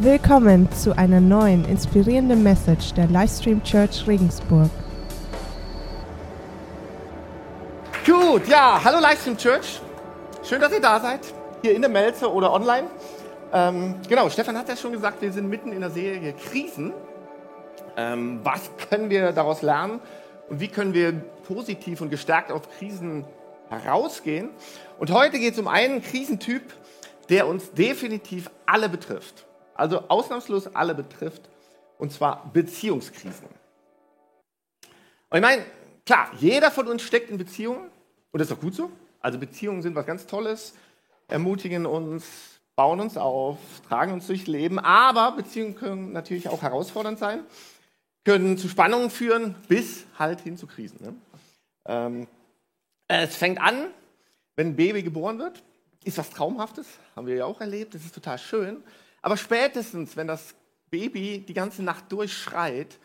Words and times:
Willkommen 0.00 0.70
zu 0.70 0.96
einer 0.96 1.20
neuen 1.20 1.64
inspirierenden 1.64 2.44
Message 2.44 2.94
der 2.94 3.08
Livestream 3.08 3.60
Church 3.64 4.06
Regensburg. 4.06 4.70
Gut, 8.06 8.46
ja, 8.46 8.80
hallo 8.84 9.00
Livestream 9.00 9.36
Church. 9.36 9.80
Schön, 10.44 10.60
dass 10.60 10.72
ihr 10.72 10.80
da 10.80 11.00
seid, 11.00 11.22
hier 11.62 11.74
in 11.74 11.82
der 11.82 11.90
Melze 11.90 12.32
oder 12.32 12.52
online. 12.52 12.86
Ähm, 13.52 13.96
genau, 14.08 14.30
Stefan 14.30 14.56
hat 14.56 14.68
ja 14.68 14.76
schon 14.76 14.92
gesagt, 14.92 15.20
wir 15.20 15.32
sind 15.32 15.48
mitten 15.48 15.72
in 15.72 15.80
der 15.80 15.90
Serie 15.90 16.32
Krisen. 16.32 16.92
Ähm, 17.96 18.38
was 18.44 18.70
können 18.88 19.10
wir 19.10 19.32
daraus 19.32 19.62
lernen 19.62 19.98
und 20.48 20.60
wie 20.60 20.68
können 20.68 20.94
wir 20.94 21.12
positiv 21.44 22.02
und 22.02 22.10
gestärkt 22.10 22.52
auf 22.52 22.70
Krisen 22.78 23.24
herausgehen? 23.68 24.50
Und 25.00 25.10
heute 25.10 25.40
geht 25.40 25.54
es 25.54 25.58
um 25.58 25.66
einen 25.66 26.02
Krisentyp, 26.02 26.72
der 27.30 27.48
uns 27.48 27.72
definitiv 27.72 28.48
alle 28.64 28.88
betrifft 28.88 29.47
also 29.78 30.08
ausnahmslos 30.08 30.74
alle 30.74 30.94
betrifft, 30.94 31.48
und 31.98 32.12
zwar 32.12 32.50
Beziehungskrisen. 32.52 33.46
Und 35.30 35.36
ich 35.36 35.40
meine, 35.40 35.64
klar, 36.04 36.30
jeder 36.38 36.70
von 36.70 36.88
uns 36.88 37.02
steckt 37.02 37.30
in 37.30 37.38
Beziehungen 37.38 37.90
und 38.32 38.40
das 38.40 38.50
ist 38.50 38.56
auch 38.56 38.60
gut 38.60 38.74
so. 38.74 38.90
Also 39.20 39.38
Beziehungen 39.38 39.82
sind 39.82 39.94
was 39.94 40.04
ganz 40.04 40.26
Tolles, 40.26 40.74
ermutigen 41.28 41.86
uns, 41.86 42.60
bauen 42.74 43.00
uns 43.00 43.16
auf, 43.16 43.58
tragen 43.88 44.12
uns 44.12 44.26
durchs 44.26 44.46
Leben, 44.48 44.78
aber 44.78 45.32
Beziehungen 45.36 45.76
können 45.76 46.12
natürlich 46.12 46.48
auch 46.48 46.62
herausfordernd 46.62 47.18
sein, 47.18 47.44
können 48.24 48.58
zu 48.58 48.68
Spannungen 48.68 49.10
führen, 49.10 49.54
bis 49.68 50.06
halt 50.18 50.40
hin 50.40 50.56
zu 50.56 50.66
Krisen. 50.66 50.98
Ne? 51.02 51.14
Ähm, 51.86 52.26
es 53.06 53.36
fängt 53.36 53.60
an, 53.60 53.88
wenn 54.56 54.68
ein 54.68 54.76
Baby 54.76 55.04
geboren 55.04 55.38
wird, 55.38 55.62
ist 56.04 56.18
was 56.18 56.30
Traumhaftes, 56.30 56.86
haben 57.14 57.28
wir 57.28 57.36
ja 57.36 57.44
auch 57.44 57.60
erlebt, 57.60 57.94
das 57.94 58.04
ist 58.04 58.14
total 58.14 58.38
schön. 58.38 58.82
Aber 59.22 59.36
spätestens, 59.36 60.16
wenn 60.16 60.26
das 60.26 60.54
Baby 60.90 61.40
die 61.40 61.54
ganze 61.54 61.82
Nacht 61.82 62.10
durchschreit, 62.10 62.98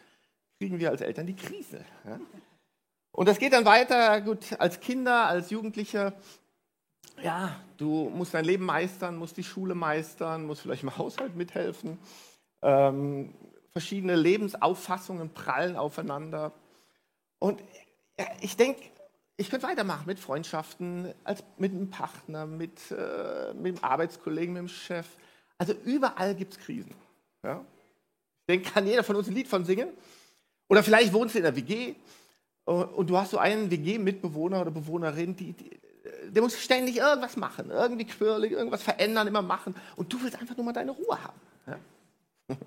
kriegen 0.57 0.79
wir 0.79 0.89
als 0.89 1.01
Eltern 1.01 1.27
die 1.27 1.35
Krise. 1.35 1.83
Und 3.11 3.27
das 3.27 3.37
geht 3.37 3.53
dann 3.53 3.65
weiter, 3.65 4.21
gut, 4.21 4.59
als 4.59 4.79
Kinder, 4.79 5.27
als 5.27 5.49
Jugendliche. 5.49 6.13
Ja, 7.21 7.59
du 7.77 8.09
musst 8.09 8.33
dein 8.33 8.45
Leben 8.45 8.65
meistern, 8.65 9.17
musst 9.17 9.37
die 9.37 9.43
Schule 9.43 9.75
meistern, 9.75 10.45
musst 10.45 10.61
vielleicht 10.61 10.83
im 10.83 10.97
Haushalt 10.97 11.35
mithelfen. 11.35 11.99
Ähm, 12.61 13.33
verschiedene 13.71 14.15
Lebensauffassungen 14.15 15.33
prallen 15.33 15.75
aufeinander. 15.75 16.53
Und 17.39 17.61
ja, 18.17 18.25
ich 18.41 18.55
denke, 18.55 18.81
ich 19.35 19.49
könnte 19.49 19.67
weitermachen 19.67 20.05
mit 20.05 20.19
Freundschaften, 20.19 21.13
als, 21.23 21.43
mit 21.57 21.71
einem 21.71 21.89
Partner, 21.89 22.45
mit, 22.45 22.91
äh, 22.91 23.53
mit 23.53 23.77
dem 23.77 23.83
Arbeitskollegen, 23.83 24.53
mit 24.53 24.61
dem 24.61 24.67
Chef. 24.67 25.07
Also 25.57 25.73
überall 25.85 26.35
gibt 26.35 26.53
es 26.53 26.59
Krisen. 26.59 26.93
Ja? 27.43 27.63
Ich 28.47 28.63
kann 28.63 28.85
jeder 28.85 29.03
von 29.03 29.15
uns 29.15 29.27
ein 29.27 29.35
Lied 29.35 29.47
von 29.47 29.65
singen. 29.65 29.89
Oder 30.69 30.83
vielleicht 30.83 31.13
wohnst 31.13 31.35
du 31.35 31.39
in 31.39 31.43
der 31.43 31.55
WG 31.55 31.95
und 32.65 33.09
du 33.09 33.17
hast 33.17 33.31
so 33.31 33.37
einen 33.37 33.69
WG-Mitbewohner 33.69 34.61
oder 34.61 34.71
Bewohnerin, 34.71 35.35
die, 35.35 35.53
die, 35.53 35.81
der 36.29 36.41
muss 36.41 36.57
ständig 36.57 36.97
irgendwas 36.97 37.35
machen, 37.35 37.69
irgendwie 37.69 38.05
quirlig, 38.05 38.53
irgendwas 38.53 38.81
verändern, 38.81 39.27
immer 39.27 39.41
machen. 39.41 39.75
Und 39.95 40.11
du 40.11 40.21
willst 40.21 40.39
einfach 40.39 40.55
nur 40.55 40.65
mal 40.65 40.73
deine 40.73 40.91
Ruhe 40.91 41.23
haben. 41.23 41.39
Ja? 41.67 42.55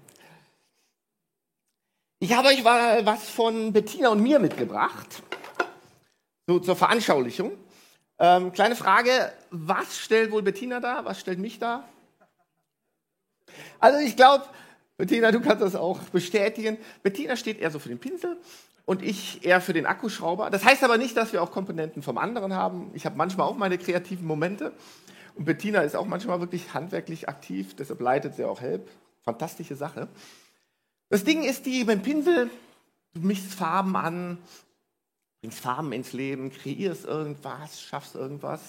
Ich 2.18 2.32
habe 2.32 2.48
euch 2.48 2.64
mal 2.64 3.04
was 3.04 3.28
von 3.28 3.74
Bettina 3.74 4.08
und 4.08 4.22
mir 4.22 4.38
mitgebracht, 4.38 5.22
so 6.46 6.58
zur 6.58 6.74
Veranschaulichung. 6.74 7.52
Ähm, 8.18 8.54
kleine 8.54 8.74
Frage, 8.74 9.34
was 9.50 9.98
stellt 9.98 10.30
wohl 10.30 10.40
Bettina 10.40 10.80
da, 10.80 11.04
was 11.04 11.20
stellt 11.20 11.38
mich 11.38 11.58
da? 11.58 11.86
Also 13.78 13.98
ich 13.98 14.16
glaube, 14.16 14.44
Bettina, 14.96 15.30
du 15.30 15.40
kannst 15.40 15.62
das 15.62 15.74
auch 15.74 16.00
bestätigen. 16.04 16.78
Bettina 17.02 17.36
steht 17.36 17.60
eher 17.60 17.70
so 17.70 17.78
für 17.78 17.88
den 17.88 17.98
Pinsel 17.98 18.36
und 18.86 19.02
ich 19.02 19.44
eher 19.44 19.60
für 19.60 19.72
den 19.72 19.84
Akkuschrauber. 19.84 20.48
Das 20.50 20.64
heißt 20.64 20.82
aber 20.84 20.96
nicht, 20.96 21.16
dass 21.16 21.32
wir 21.32 21.42
auch 21.42 21.50
Komponenten 21.50 22.02
vom 22.02 22.16
anderen 22.18 22.54
haben. 22.54 22.90
Ich 22.94 23.04
habe 23.04 23.16
manchmal 23.16 23.46
auch 23.46 23.56
meine 23.56 23.78
kreativen 23.78 24.26
Momente. 24.26 24.72
Und 25.34 25.44
Bettina 25.44 25.82
ist 25.82 25.94
auch 25.96 26.06
manchmal 26.06 26.40
wirklich 26.40 26.72
handwerklich 26.72 27.28
aktiv, 27.28 27.76
deshalb 27.76 28.00
leitet 28.00 28.36
sie 28.36 28.44
auch 28.44 28.60
Help. 28.60 28.88
Fantastische 29.22 29.76
Sache. 29.76 30.08
Das 31.10 31.24
Ding 31.24 31.42
ist 31.42 31.66
die, 31.66 31.84
beim 31.84 32.00
Pinsel, 32.00 32.50
du 33.12 33.20
mischst 33.20 33.52
Farben 33.52 33.96
an, 33.96 34.38
bringst 35.40 35.60
Farben 35.60 35.92
ins 35.92 36.12
Leben, 36.12 36.50
kreierst 36.50 37.04
irgendwas, 37.04 37.82
schaffst 37.82 38.14
irgendwas. 38.14 38.60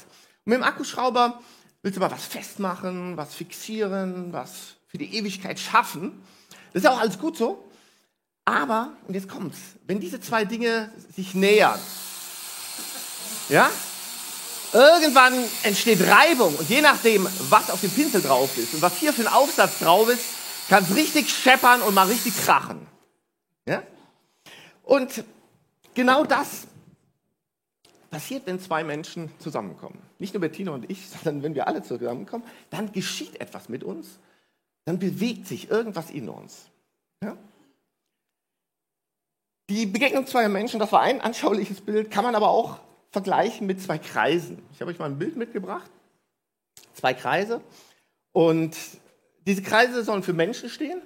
Und 0.46 0.52
mit 0.52 0.56
dem 0.58 0.64
Akkuschrauber 0.64 1.42
willst 1.81 1.98
du 1.98 2.02
mal 2.02 2.12
was 2.12 2.25
festmachen, 2.25 3.16
was 3.16 3.34
fixieren, 3.34 4.34
was 4.34 4.77
für 4.88 4.98
die 4.98 5.16
Ewigkeit 5.16 5.59
schaffen. 5.59 6.24
Das 6.74 6.84
ist 6.84 6.90
auch 6.90 7.00
alles 7.00 7.20
gut 7.20 7.38
so. 7.38 7.64
Aber, 8.46 8.94
und 9.08 9.14
jetzt 9.14 9.28
kommt's, 9.28 9.58
wenn 9.86 10.00
diese 10.00 10.22
zwei 10.22 10.46
Dinge 10.46 10.90
sich 11.14 11.34
nähern, 11.34 11.80
ja, 13.50 13.70
irgendwann 14.74 15.34
entsteht 15.64 16.02
Reibung 16.02 16.56
und 16.56 16.70
je 16.70 16.81
nachdem, 16.81 17.28
was 17.50 17.70
auf 17.70 17.81
dem 17.81 17.92
Pinsel 17.92 18.22
drauf 18.22 18.58
ist 18.58 18.74
und 18.74 18.81
was 18.81 18.98
hier 18.98 19.14
für 19.14 19.24
ein 19.24 19.34
Aufsatz 19.34 19.80
drauf 19.80 20.09
ist, 20.09 20.24
kann 20.70 20.84
es 20.84 20.96
richtig 20.96 21.30
scheppern 21.30 21.81
und 21.81 21.94
mal 21.94 22.08
richtig 22.08 22.36
krachen. 22.38 22.86
Ja? 23.66 23.84
Und 24.84 25.24
genau 25.94 26.25
das 26.25 26.68
passiert, 28.09 28.46
wenn 28.46 28.59
zwei 28.59 28.84
Menschen 28.84 29.31
zusammenkommen. 29.40 30.00
Nicht 30.19 30.34
nur 30.34 30.42
Bettina 30.42 30.72
und 30.72 30.90
ich, 30.90 31.09
sondern 31.24 31.44
wenn 31.44 31.56
wir 31.56 31.68
alle 31.68 31.84
zusammenkommen, 31.84 32.46
dann 32.69 32.92
geschieht 32.92 33.40
etwas 33.40 33.69
mit 33.69 33.84
uns 33.84 34.19
dann 34.88 35.00
bewegt 35.00 35.48
sich 35.48 35.70
irgendwas 35.70 36.09
in 36.12 36.30
uns. 36.30 36.70
Ja? 37.22 37.36
Die 39.70 39.86
Begegnung 39.86 40.25
zweier 40.25 40.48
Menschen, 40.48 40.80
das 40.80 40.94
war 40.94 41.02
ein 41.02 41.20
anschauliches 41.20 41.81
Bild, 41.81 42.09
kann 42.09 42.24
man 42.24 42.36
aber 42.36 42.48
auch 42.48 42.80
vergleichen 43.12 43.68
mit 43.68 43.81
zwei 43.81 43.98
Kreisen. 43.98 44.64
Ich 44.72 44.80
habe 44.80 44.90
euch 44.90 44.98
mal 44.98 45.08
ein 45.09 45.20
Bild 45.20 45.36
mitgebracht. 45.36 45.92
Zwei 46.94 47.14
Kreise. 47.14 47.59
Und 48.31 48.78
diese 49.46 49.62
Kreise 49.62 50.06
sollen 50.06 50.24
für 50.24 50.31
Menschen 50.31 50.70
stehen. 50.70 51.02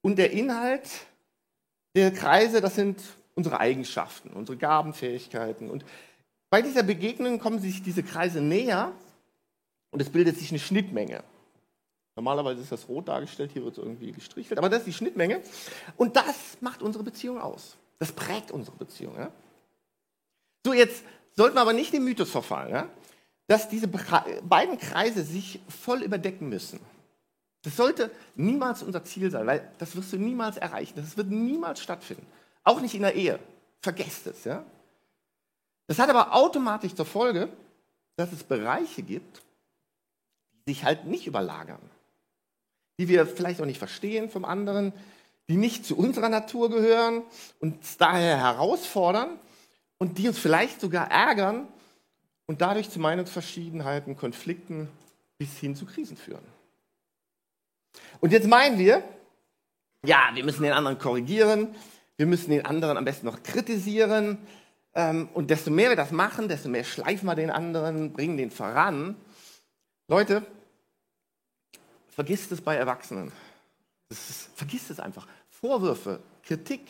Und 0.00 0.16
der 0.16 0.30
Inhalt 0.30 0.88
der 1.96 2.12
Kreise, 2.12 2.60
das 2.60 2.76
sind 2.76 3.02
unsere 3.34 3.58
Eigenschaften, 3.58 4.30
unsere 4.30 4.56
Gabenfähigkeiten. 4.56 5.68
Und 5.68 5.84
bei 6.48 6.62
dieser 6.62 6.84
Begegnung 6.84 7.40
kommen 7.40 7.58
sich 7.58 7.82
diese 7.82 8.04
Kreise 8.04 8.40
näher 8.40 8.92
und 9.90 10.00
es 10.00 10.10
bildet 10.10 10.38
sich 10.38 10.50
eine 10.50 10.60
Schnittmenge. 10.60 11.24
Normalerweise 12.18 12.62
ist 12.62 12.72
das 12.72 12.88
rot 12.88 13.06
dargestellt, 13.06 13.52
hier 13.52 13.62
wird 13.62 13.78
es 13.78 13.78
irgendwie 13.78 14.10
gestrichelt, 14.10 14.58
aber 14.58 14.68
das 14.68 14.80
ist 14.80 14.86
die 14.88 14.92
Schnittmenge. 14.92 15.40
Und 15.96 16.16
das 16.16 16.58
macht 16.60 16.82
unsere 16.82 17.04
Beziehung 17.04 17.40
aus. 17.40 17.76
Das 18.00 18.10
prägt 18.10 18.50
unsere 18.50 18.76
Beziehung. 18.76 19.14
Ja? 19.16 19.30
So, 20.66 20.72
jetzt 20.72 21.04
sollten 21.36 21.54
wir 21.54 21.60
aber 21.60 21.74
nicht 21.74 21.92
dem 21.92 22.02
Mythos 22.02 22.28
verfallen, 22.28 22.72
ja? 22.72 22.88
dass 23.46 23.68
diese 23.68 23.86
beiden 23.86 24.78
Kreise 24.78 25.22
sich 25.22 25.60
voll 25.68 26.02
überdecken 26.02 26.48
müssen. 26.48 26.80
Das 27.62 27.76
sollte 27.76 28.10
niemals 28.34 28.82
unser 28.82 29.04
Ziel 29.04 29.30
sein, 29.30 29.46
weil 29.46 29.70
das 29.78 29.94
wirst 29.94 30.12
du 30.12 30.16
niemals 30.16 30.56
erreichen. 30.56 30.94
Das 30.96 31.16
wird 31.16 31.30
niemals 31.30 31.80
stattfinden. 31.80 32.26
Auch 32.64 32.80
nicht 32.80 32.96
in 32.96 33.02
der 33.02 33.14
Ehe. 33.14 33.38
Vergesst 33.80 34.26
es. 34.26 34.42
Ja? 34.42 34.64
Das 35.86 36.00
hat 36.00 36.10
aber 36.10 36.34
automatisch 36.34 36.96
zur 36.96 37.06
Folge, 37.06 37.48
dass 38.16 38.32
es 38.32 38.42
Bereiche 38.42 39.04
gibt, 39.04 39.40
die 40.66 40.72
sich 40.72 40.82
halt 40.82 41.04
nicht 41.04 41.28
überlagern 41.28 41.78
die 42.98 43.08
wir 43.08 43.26
vielleicht 43.26 43.60
auch 43.60 43.66
nicht 43.66 43.78
verstehen 43.78 44.30
vom 44.30 44.44
anderen, 44.44 44.92
die 45.48 45.56
nicht 45.56 45.86
zu 45.86 45.96
unserer 45.96 46.28
Natur 46.28 46.70
gehören 46.70 47.22
uns 47.60 47.96
daher 47.96 48.38
herausfordern 48.38 49.38
und 49.98 50.18
die 50.18 50.28
uns 50.28 50.38
vielleicht 50.38 50.80
sogar 50.80 51.10
ärgern 51.10 51.66
und 52.46 52.60
dadurch 52.60 52.90
zu 52.90 53.00
Meinungsverschiedenheiten, 53.00 54.16
Konflikten 54.16 54.88
bis 55.38 55.56
hin 55.58 55.76
zu 55.76 55.86
Krisen 55.86 56.16
führen. 56.16 56.44
Und 58.20 58.32
jetzt 58.32 58.48
meinen 58.48 58.78
wir, 58.78 59.02
ja, 60.04 60.30
wir 60.34 60.44
müssen 60.44 60.62
den 60.62 60.72
anderen 60.72 60.98
korrigieren, 60.98 61.74
wir 62.16 62.26
müssen 62.26 62.50
den 62.50 62.66
anderen 62.66 62.96
am 62.96 63.04
besten 63.04 63.26
noch 63.26 63.42
kritisieren. 63.42 64.38
Ähm, 64.94 65.28
und 65.34 65.50
desto 65.50 65.70
mehr 65.70 65.90
wir 65.90 65.96
das 65.96 66.10
machen, 66.10 66.48
desto 66.48 66.68
mehr 66.68 66.84
schleifen 66.84 67.26
wir 67.26 67.34
den 67.34 67.50
anderen, 67.50 68.12
bringen 68.12 68.36
den 68.36 68.50
voran. 68.50 69.16
Leute, 70.08 70.44
Vergisst 72.18 72.50
es 72.50 72.60
bei 72.60 72.74
Erwachsenen. 72.74 73.30
Ist, 74.08 74.50
vergisst 74.56 74.90
es 74.90 74.98
einfach. 74.98 75.28
Vorwürfe, 75.50 76.18
Kritik 76.42 76.80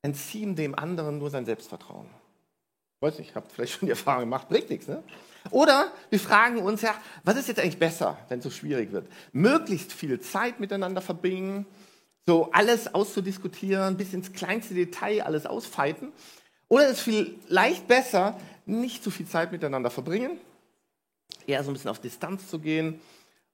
entziehen 0.00 0.56
dem 0.56 0.74
anderen 0.74 1.18
nur 1.18 1.28
sein 1.28 1.44
Selbstvertrauen. 1.44 2.06
Ich 2.06 3.02
weiß 3.02 3.18
nicht, 3.18 3.28
ich 3.28 3.36
habe 3.36 3.46
vielleicht 3.52 3.74
schon 3.74 3.88
die 3.88 3.90
Erfahrung 3.90 4.20
gemacht, 4.20 4.48
bringt 4.48 4.70
nichts. 4.70 4.88
Ne? 4.88 5.02
Oder 5.50 5.92
wir 6.08 6.18
fragen 6.18 6.62
uns 6.62 6.80
ja, 6.80 6.94
was 7.24 7.36
ist 7.36 7.48
jetzt 7.48 7.60
eigentlich 7.60 7.78
besser, 7.78 8.16
wenn 8.30 8.38
es 8.38 8.44
so 8.44 8.48
schwierig 8.48 8.90
wird? 8.90 9.06
Möglichst 9.32 9.92
viel 9.92 10.18
Zeit 10.18 10.60
miteinander 10.60 11.02
verbringen, 11.02 11.66
so 12.24 12.50
alles 12.50 12.94
auszudiskutieren, 12.94 13.98
bis 13.98 14.14
ins 14.14 14.32
kleinste 14.32 14.72
Detail 14.72 15.26
alles 15.26 15.44
ausfeiten. 15.44 16.10
Oder 16.68 16.88
ist 16.88 17.00
vielleicht 17.00 17.86
besser, 17.86 18.40
nicht 18.64 19.04
zu 19.04 19.10
viel 19.10 19.26
Zeit 19.26 19.52
miteinander 19.52 19.90
verbringen, 19.90 20.40
eher 21.46 21.62
so 21.62 21.70
ein 21.70 21.74
bisschen 21.74 21.90
auf 21.90 22.00
Distanz 22.00 22.48
zu 22.48 22.60
gehen 22.60 22.98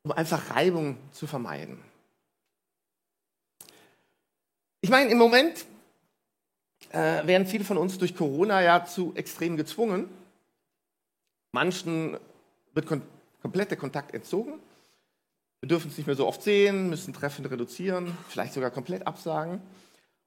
um 0.04 0.12
einfach 0.12 0.54
Reibung 0.54 0.96
zu 1.12 1.26
vermeiden. 1.26 1.78
meine, 4.90 5.10
im 5.10 5.18
Moment 5.18 5.64
äh, 6.90 7.26
werden 7.26 7.46
viele 7.46 7.64
von 7.64 7.78
uns 7.78 7.98
durch 7.98 8.14
Corona 8.14 8.62
ja 8.62 8.84
zu 8.84 9.12
extrem 9.16 9.56
gezwungen. 9.56 10.08
Manchen 11.52 12.18
wird 12.74 12.86
kon 12.86 13.02
komplett 13.40 13.70
der 13.70 13.78
Kontakt 13.78 14.14
entzogen. 14.14 14.54
Wir 15.60 15.68
dürfen 15.68 15.90
es 15.90 15.98
nicht 15.98 16.06
mehr 16.06 16.16
so 16.16 16.26
oft 16.26 16.42
sehen, 16.42 16.88
müssen 16.88 17.12
Treffen 17.12 17.44
reduzieren, 17.44 18.16
vielleicht 18.28 18.54
sogar 18.54 18.70
komplett 18.70 19.06
absagen. 19.06 19.60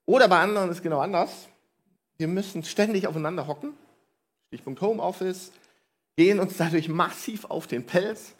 Oder 0.06 0.28
bei 0.28 0.40
anderen 0.40 0.70
ist 0.70 0.84
genau 0.84 1.00
anders. 1.00 1.48
Wir 2.18 2.28
müssen 2.28 2.64
ständig 2.64 3.08
aufeinander 3.08 3.48
hocken. 3.48 3.74
Stichpunkt 4.48 4.82
Homeoffice, 4.82 5.52
gehen 6.16 6.40
uns 6.40 6.58
dadurch 6.58 6.90
massiv 6.90 7.46
auf 7.46 7.68
den 7.68 7.86
Pelz 7.86 8.34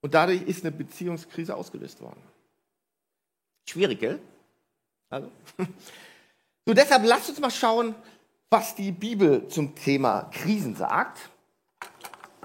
und 0.00 0.14
dadurch 0.14 0.42
ist 0.42 0.64
eine 0.64 0.72
Beziehungskrise 0.72 1.54
ausgelöst 1.54 2.00
worden. 2.00 2.20
Schwierig, 3.68 4.00
gell? 4.00 4.18
Also. 5.10 5.30
So, 6.68 6.74
deshalb 6.74 7.04
lasst 7.04 7.28
uns 7.28 7.38
mal 7.38 7.52
schauen, 7.52 7.94
was 8.50 8.74
die 8.74 8.90
Bibel 8.90 9.46
zum 9.46 9.76
Thema 9.76 10.22
Krisen 10.32 10.74
sagt. 10.74 11.30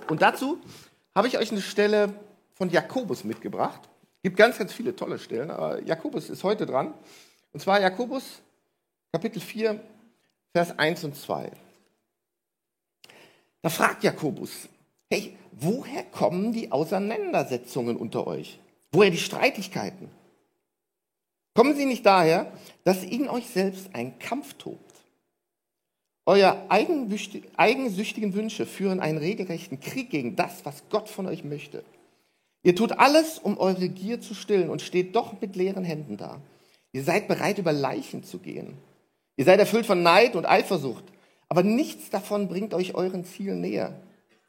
Und 0.09 0.21
dazu 0.21 0.61
habe 1.15 1.27
ich 1.27 1.39
euch 1.39 1.51
eine 1.51 1.59
Stelle 1.59 2.13
von 2.53 2.69
Jakobus 2.69 3.23
mitgebracht. 3.23 3.81
Es 4.17 4.21
gibt 4.21 4.37
ganz, 4.37 4.59
ganz 4.59 4.73
viele 4.73 4.95
tolle 4.95 5.17
Stellen, 5.17 5.49
aber 5.49 5.81
Jakobus 5.81 6.29
ist 6.29 6.43
heute 6.43 6.67
dran. 6.67 6.93
Und 7.51 7.61
zwar 7.61 7.81
Jakobus 7.81 8.43
Kapitel 9.11 9.41
4, 9.41 9.83
Vers 10.53 10.79
1 10.79 11.03
und 11.03 11.15
2. 11.15 11.51
Da 13.61 13.69
fragt 13.69 14.03
Jakobus, 14.03 14.69
hey, 15.11 15.35
woher 15.51 16.03
kommen 16.03 16.53
die 16.53 16.71
Auseinandersetzungen 16.71 17.97
unter 17.97 18.25
euch? 18.25 18.59
Woher 18.91 19.11
die 19.11 19.17
Streitigkeiten? 19.17 20.09
Kommen 21.53 21.75
sie 21.75 21.85
nicht 21.85 22.05
daher, 22.05 22.51
dass 22.85 23.03
in 23.03 23.29
euch 23.29 23.47
selbst 23.47 23.89
ein 23.93 24.17
Kampf 24.19 24.53
tobt? 24.53 24.79
Eure 26.25 26.69
eigensüchtigen 26.69 28.33
Wünsche 28.33 28.65
führen 28.65 28.99
einen 28.99 29.17
regelrechten 29.17 29.79
Krieg 29.79 30.09
gegen 30.09 30.35
das, 30.35 30.63
was 30.63 30.83
Gott 30.89 31.09
von 31.09 31.27
euch 31.27 31.43
möchte. 31.43 31.83
Ihr 32.63 32.75
tut 32.75 32.93
alles, 32.93 33.39
um 33.39 33.57
eure 33.57 33.89
Gier 33.89 34.21
zu 34.21 34.33
stillen 34.33 34.69
und 34.69 34.81
steht 34.81 35.15
doch 35.15 35.41
mit 35.41 35.55
leeren 35.55 35.83
Händen 35.83 36.15
da. 36.17 36.39
Ihr 36.93 37.03
seid 37.03 37.27
bereit, 37.27 37.57
über 37.57 37.73
Leichen 37.73 38.23
zu 38.23 38.37
gehen. 38.37 38.77
Ihr 39.35 39.45
seid 39.45 39.59
erfüllt 39.59 39.85
von 39.85 40.03
Neid 40.03 40.35
und 40.35 40.45
Eifersucht, 40.45 41.03
aber 41.49 41.63
nichts 41.63 42.09
davon 42.11 42.47
bringt 42.47 42.73
euch 42.73 42.93
euren 42.93 43.25
Zielen 43.25 43.61
näher. 43.61 43.99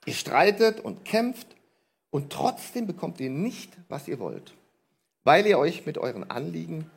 Ihr 0.04 0.14
streitet 0.14 0.80
und 0.80 1.04
kämpft 1.04 1.46
und 2.10 2.32
trotzdem 2.32 2.86
bekommt 2.86 3.20
ihr 3.20 3.30
nicht, 3.30 3.76
was 3.88 4.08
ihr 4.08 4.18
wollt 4.18 4.52
weil 5.24 5.46
ihr 5.46 5.58
euch 5.58 5.86
mit 5.86 5.98
euren 5.98 6.28
Anliegen 6.30 6.90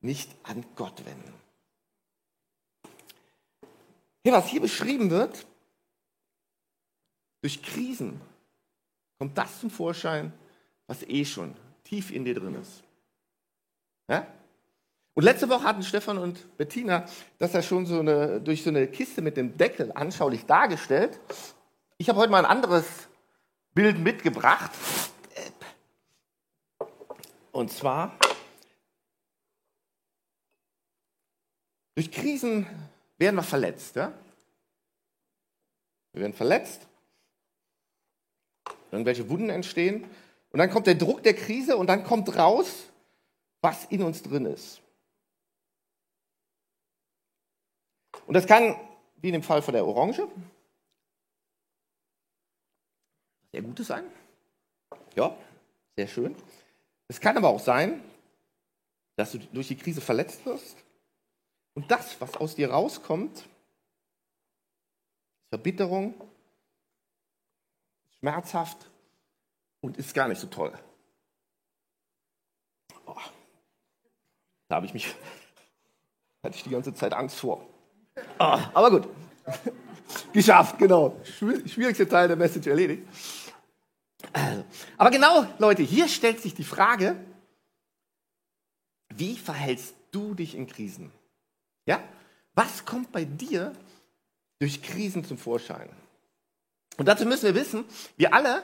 nicht 0.00 0.30
an 0.42 0.64
Gott 0.76 1.04
wenden. 1.04 1.34
Hier, 4.24 4.32
was 4.32 4.48
hier 4.48 4.60
beschrieben 4.60 5.10
wird, 5.10 5.46
durch 7.42 7.62
Krisen 7.62 8.20
kommt 9.18 9.38
das 9.38 9.60
zum 9.60 9.70
Vorschein, 9.70 10.32
was 10.86 11.02
eh 11.02 11.24
schon 11.24 11.54
tief 11.84 12.10
in 12.10 12.24
dir 12.24 12.34
drin 12.34 12.56
ist. 12.56 12.82
Ja? 14.08 14.26
Und 15.14 15.22
letzte 15.22 15.48
Woche 15.48 15.64
hatten 15.64 15.82
Stefan 15.82 16.18
und 16.18 16.56
Bettina 16.56 17.06
das 17.38 17.52
ja 17.52 17.62
schon 17.62 17.86
so 17.86 18.00
eine, 18.00 18.40
durch 18.40 18.62
so 18.62 18.70
eine 18.70 18.86
Kiste 18.88 19.22
mit 19.22 19.36
dem 19.36 19.56
Deckel 19.56 19.92
anschaulich 19.92 20.44
dargestellt. 20.44 21.18
Ich 21.98 22.10
habe 22.10 22.18
heute 22.18 22.30
mal 22.30 22.44
ein 22.44 22.50
anderes 22.50 22.86
Bild 23.72 23.98
mitgebracht. 23.98 24.70
Und 27.52 27.72
zwar, 27.72 28.14
durch 31.94 32.12
Krisen 32.12 32.66
werden 33.16 33.36
wir 33.36 33.42
verletzt. 33.42 33.96
Ja? 33.96 34.12
Wir 36.12 36.20
werden 36.20 36.34
verletzt, 36.34 36.86
irgendwelche 38.90 39.30
Wunden 39.30 39.48
entstehen 39.48 40.04
und 40.50 40.58
dann 40.58 40.70
kommt 40.70 40.86
der 40.86 40.96
Druck 40.96 41.22
der 41.22 41.34
Krise 41.34 41.78
und 41.78 41.86
dann 41.86 42.04
kommt 42.04 42.36
raus, 42.36 42.90
was 43.62 43.86
in 43.86 44.02
uns 44.02 44.22
drin 44.22 44.44
ist. 44.44 44.82
Und 48.26 48.34
das 48.34 48.46
kann, 48.46 48.76
wie 49.16 49.28
in 49.28 49.34
dem 49.34 49.42
Fall 49.42 49.62
von 49.62 49.72
der 49.72 49.86
Orange, 49.86 50.28
sehr 53.56 53.62
Gutes 53.62 53.86
sein. 53.86 54.04
Ja, 55.14 55.34
sehr 55.96 56.06
schön. 56.08 56.36
Es 57.08 57.18
kann 57.18 57.38
aber 57.38 57.48
auch 57.48 57.60
sein, 57.60 58.04
dass 59.16 59.32
du 59.32 59.38
durch 59.38 59.68
die 59.68 59.78
Krise 59.78 60.02
verletzt 60.02 60.44
wirst 60.44 60.76
und 61.72 61.90
das, 61.90 62.20
was 62.20 62.36
aus 62.36 62.54
dir 62.54 62.70
rauskommt, 62.70 63.38
ist 63.38 63.48
Verbitterung, 65.48 66.14
schmerzhaft 68.18 68.90
und 69.80 69.96
ist 69.96 70.12
gar 70.12 70.28
nicht 70.28 70.40
so 70.42 70.48
toll. 70.48 70.78
Oh, 73.06 73.16
da 74.68 74.74
habe 74.74 74.84
ich 74.84 74.92
mich, 74.92 75.06
hatte 76.42 76.56
ich 76.56 76.62
die 76.62 76.68
ganze 76.68 76.92
Zeit 76.92 77.14
Angst 77.14 77.38
vor. 77.38 77.66
Oh, 78.38 78.58
aber 78.74 78.90
gut, 78.90 79.08
geschafft, 80.34 80.78
genau. 80.78 81.18
Schwierigste 81.24 82.06
Teil 82.06 82.28
der 82.28 82.36
Message 82.36 82.66
erledigt. 82.66 83.06
Aber 84.98 85.10
genau, 85.10 85.46
Leute, 85.58 85.82
hier 85.82 86.08
stellt 86.08 86.40
sich 86.40 86.54
die 86.54 86.64
Frage, 86.64 87.16
wie 89.14 89.36
verhältst 89.36 89.94
du 90.10 90.34
dich 90.34 90.54
in 90.54 90.66
Krisen? 90.66 91.10
Ja? 91.86 92.02
Was 92.54 92.84
kommt 92.84 93.12
bei 93.12 93.24
dir 93.24 93.72
durch 94.58 94.82
Krisen 94.82 95.24
zum 95.24 95.38
Vorschein? 95.38 95.88
Und 96.96 97.06
dazu 97.06 97.26
müssen 97.26 97.44
wir 97.44 97.54
wissen, 97.54 97.84
wir 98.16 98.34
alle 98.34 98.62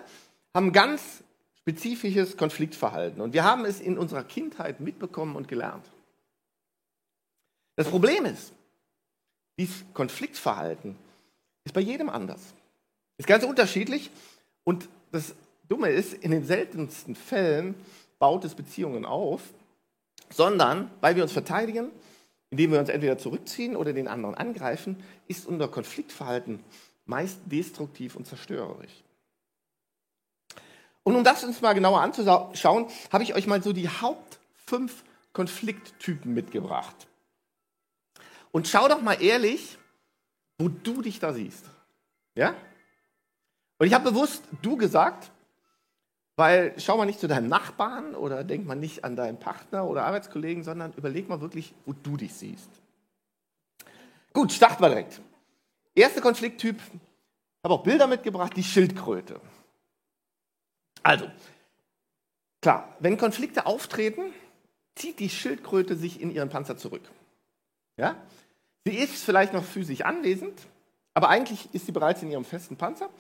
haben 0.55 0.73
ganz 0.73 1.23
spezifisches 1.61 2.37
Konfliktverhalten 2.37 3.21
und 3.21 3.35
wir 3.35 3.45
haben 3.45 3.65
es 3.65 3.81
in 3.81 3.99
unserer 3.99 4.25
Kindheit 4.25 4.81
mitbekommen 4.81 5.37
und 5.37 5.49
gelernt. 5.49 5.87
Das 7.77 7.89
Problem 7.89 8.25
ist, 8.25 8.53
dieses 9.59 9.85
Konfliktverhalten 9.95 10.97
ist 11.65 11.73
bei 11.73 11.81
jedem 11.81 12.09
anders. 12.09 12.41
Ist 13.19 13.27
ganz 13.27 13.45
unterschiedlich 13.45 14.11
und 14.65 14.89
das 15.13 15.35
Dumme 15.73 15.89
ist, 15.89 16.13
in 16.13 16.33
den 16.33 16.45
seltensten 16.45 17.17
Fällen 17.17 17.75
baut 18.19 18.45
es 18.45 18.55
Beziehungen 18.55 19.07
auf, 19.07 19.41
sondern 20.29 20.91
weil 21.01 21.17
wir 21.17 21.23
uns 21.23 21.33
verteidigen, 21.33 21.91
indem 22.51 22.73
wir 22.73 22.79
uns 22.79 22.91
entweder 22.91 23.17
zurückziehen 23.17 23.75
oder 23.75 23.95
den 23.95 24.07
anderen 24.07 24.35
angreifen, 24.35 25.03
ist 25.29 25.47
unser 25.47 25.69
Konfliktverhalten 25.69 26.63
meist 27.07 27.39
destruktiv 27.47 28.17
und 28.17 28.27
zerstörerisch. 28.27 29.03
Und 31.05 31.17
um 31.17 31.25
das 31.25 31.43
uns 31.43 31.63
mal 31.63 31.73
genauer 31.73 32.03
anzuschauen, 32.03 32.87
habe 33.11 33.25
ich 33.25 33.35
euch 33.35 33.47
mal 33.47 33.63
so 33.63 33.73
die 33.73 33.89
Haupt 33.89 34.41
fünf 34.67 35.05
Konflikttypen 35.33 36.35
mitgebracht. 36.35 37.07
Und 38.51 38.69
schau 38.69 38.89
doch 38.89 39.01
mal 39.01 39.23
ehrlich, 39.23 39.79
wo 40.59 40.69
du 40.69 41.01
dich 41.01 41.19
da 41.19 41.33
siehst. 41.33 41.65
Ja? 42.35 42.55
Und 43.79 43.87
ich 43.87 43.95
habe 43.95 44.11
bewusst 44.11 44.45
du 44.61 44.77
gesagt, 44.77 45.32
weil 46.37 46.75
schau 46.79 46.97
mal 46.97 47.07
nicht 47.07 47.21
zu 47.21 47.29
deinem 47.29 47.49
Nachbarn 47.49 48.15
oder 48.15 48.45
denk 48.45 48.67
mal 48.67 48.75
nicht 48.75 49.05
an 49.05 49.17
deinen 49.17 49.39
Partner 49.39 49.87
oder 49.87 50.05
Arbeitskollegen, 50.05 50.65
sondern 50.65 50.93
überleg 50.95 51.29
mal 51.29 51.41
wirklich, 51.41 51.75
wo 51.85 51.93
du 51.93 52.17
dich 52.17 52.35
siehst. 52.35 52.71
Gut, 54.33 54.53
starten 54.53 54.83
wir 54.83 54.89
direkt. 54.89 55.21
Erster 55.95 56.23
Konflikttyp, 56.23 56.81
habe 57.63 57.75
auch 57.75 57.83
Bilder 57.83 58.07
mitgebracht, 58.07 58.57
die 58.57 58.65
Schildkröte. 58.65 59.41
Also, 61.03 61.31
klar, 62.63 62.97
wenn 63.01 63.19
Konflikte 63.19 63.67
auftreten, 63.67 64.33
zieht 64.95 65.19
die 65.19 65.29
Schildkröte 65.29 65.97
sich 65.97 66.21
in 66.21 66.31
ihren 66.31 66.49
Panzer 66.49 66.77
zurück. 66.77 67.03
Ja? 67.97 68.17
Sie 68.85 68.95
ist 68.95 69.23
vielleicht 69.23 69.53
noch 69.53 69.65
physisch 69.65 70.01
anwesend, 70.03 70.59
aber 71.15 71.29
eigentlich 71.29 71.69
ist 71.75 71.87
sie 71.87 71.93
bereits 71.93 72.23
in 72.23 72.31
ihrem 72.31 72.45
festen 72.45 72.77
Panzer 72.77 73.11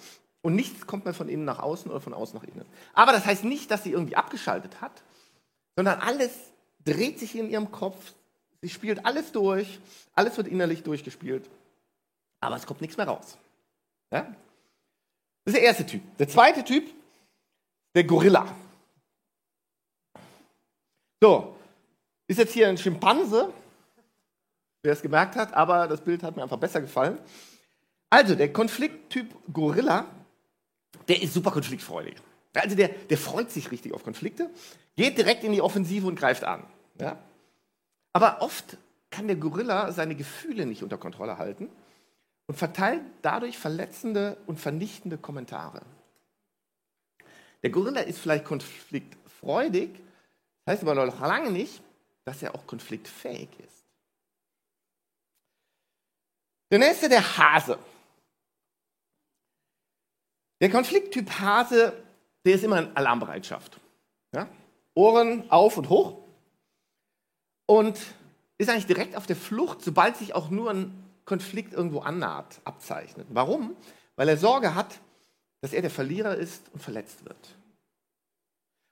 und 0.42 0.54
nichts 0.54 0.86
kommt 0.86 1.04
mehr 1.04 1.14
von 1.14 1.28
innen 1.28 1.44
nach 1.44 1.60
außen 1.60 1.90
oder 1.90 2.00
von 2.00 2.14
außen 2.14 2.38
nach 2.38 2.46
innen. 2.46 2.66
Aber 2.92 3.12
das 3.12 3.24
heißt 3.24 3.44
nicht, 3.44 3.70
dass 3.70 3.84
sie 3.84 3.92
irgendwie 3.92 4.16
abgeschaltet 4.16 4.80
hat, 4.80 5.02
sondern 5.76 6.00
alles 6.00 6.32
dreht 6.84 7.18
sich 7.18 7.36
in 7.36 7.48
ihrem 7.48 7.70
Kopf. 7.70 8.12
Sie 8.60 8.68
spielt 8.68 9.06
alles 9.06 9.32
durch, 9.32 9.80
alles 10.14 10.36
wird 10.36 10.48
innerlich 10.48 10.82
durchgespielt, 10.82 11.48
aber 12.40 12.56
es 12.56 12.66
kommt 12.66 12.80
nichts 12.80 12.96
mehr 12.96 13.06
raus. 13.06 13.38
Ja? 14.12 14.22
Das 15.44 15.54
ist 15.54 15.56
der 15.56 15.62
erste 15.62 15.86
Typ. 15.86 16.02
Der 16.18 16.28
zweite 16.28 16.62
Typ, 16.64 16.88
der 17.94 18.04
Gorilla. 18.04 18.46
So, 21.20 21.56
ist 22.26 22.38
jetzt 22.38 22.52
hier 22.52 22.68
ein 22.68 22.78
Schimpanse, 22.78 23.52
wer 24.82 24.92
es 24.92 25.02
gemerkt 25.02 25.36
hat, 25.36 25.52
aber 25.54 25.86
das 25.86 26.00
Bild 26.00 26.22
hat 26.22 26.36
mir 26.36 26.42
einfach 26.42 26.58
besser 26.58 26.80
gefallen. 26.80 27.18
Also, 28.10 28.34
der 28.34 28.52
Konflikttyp 28.52 29.34
Gorilla 29.52 30.06
der 31.08 31.22
ist 31.22 31.34
super 31.34 31.50
konfliktfreudig. 31.50 32.16
Also 32.54 32.76
der, 32.76 32.88
der 32.88 33.18
freut 33.18 33.50
sich 33.50 33.70
richtig 33.70 33.92
auf 33.94 34.04
Konflikte, 34.04 34.50
geht 34.96 35.16
direkt 35.16 35.44
in 35.44 35.52
die 35.52 35.62
Offensive 35.62 36.06
und 36.06 36.16
greift 36.16 36.44
an. 36.44 36.64
Ja? 37.00 37.18
Aber 38.12 38.42
oft 38.42 38.76
kann 39.10 39.26
der 39.26 39.36
Gorilla 39.36 39.92
seine 39.92 40.14
Gefühle 40.14 40.66
nicht 40.66 40.82
unter 40.82 40.98
Kontrolle 40.98 41.38
halten 41.38 41.70
und 42.46 42.56
verteilt 42.56 43.02
dadurch 43.22 43.58
verletzende 43.58 44.36
und 44.46 44.60
vernichtende 44.60 45.16
Kommentare. 45.16 45.82
Der 47.62 47.70
Gorilla 47.70 48.00
ist 48.00 48.18
vielleicht 48.18 48.44
konfliktfreudig, 48.44 49.90
heißt 50.66 50.82
aber 50.82 50.94
noch 50.94 51.20
lange 51.20 51.50
nicht, 51.50 51.82
dass 52.24 52.42
er 52.42 52.54
auch 52.54 52.66
konfliktfähig 52.66 53.48
ist. 53.58 53.84
Der 56.70 56.78
nächste, 56.78 57.08
der 57.08 57.36
Hase. 57.36 57.78
Der 60.62 60.70
Konflikttyp 60.70 61.40
Hase, 61.40 61.92
der 62.46 62.54
ist 62.54 62.62
immer 62.62 62.78
in 62.78 62.96
Alarmbereitschaft. 62.96 63.80
Ja? 64.32 64.48
Ohren 64.94 65.50
auf 65.50 65.76
und 65.76 65.88
hoch 65.88 66.18
und 67.66 67.98
ist 68.58 68.70
eigentlich 68.70 68.86
direkt 68.86 69.16
auf 69.16 69.26
der 69.26 69.34
Flucht, 69.34 69.82
sobald 69.82 70.16
sich 70.16 70.36
auch 70.36 70.50
nur 70.50 70.70
ein 70.70 70.94
Konflikt 71.24 71.72
irgendwo 71.72 71.98
annaht, 71.98 72.60
abzeichnet. 72.64 73.26
Warum? 73.30 73.74
Weil 74.14 74.28
er 74.28 74.36
Sorge 74.36 74.76
hat, 74.76 75.00
dass 75.62 75.72
er 75.72 75.82
der 75.82 75.90
Verlierer 75.90 76.36
ist 76.36 76.62
und 76.72 76.80
verletzt 76.80 77.24
wird. 77.24 77.56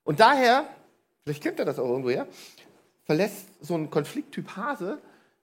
Und 0.03 0.19
daher, 0.19 0.69
vielleicht 1.23 1.45
kennt 1.45 1.61
er 1.61 1.67
das 1.67 1.79
auch 1.79 1.89
irgendwoher, 1.89 2.27
verlässt 3.05 3.47
so 3.61 3.77
ein 3.77 3.91
Konflikttyp 3.91 4.57
Hase 4.57 5.01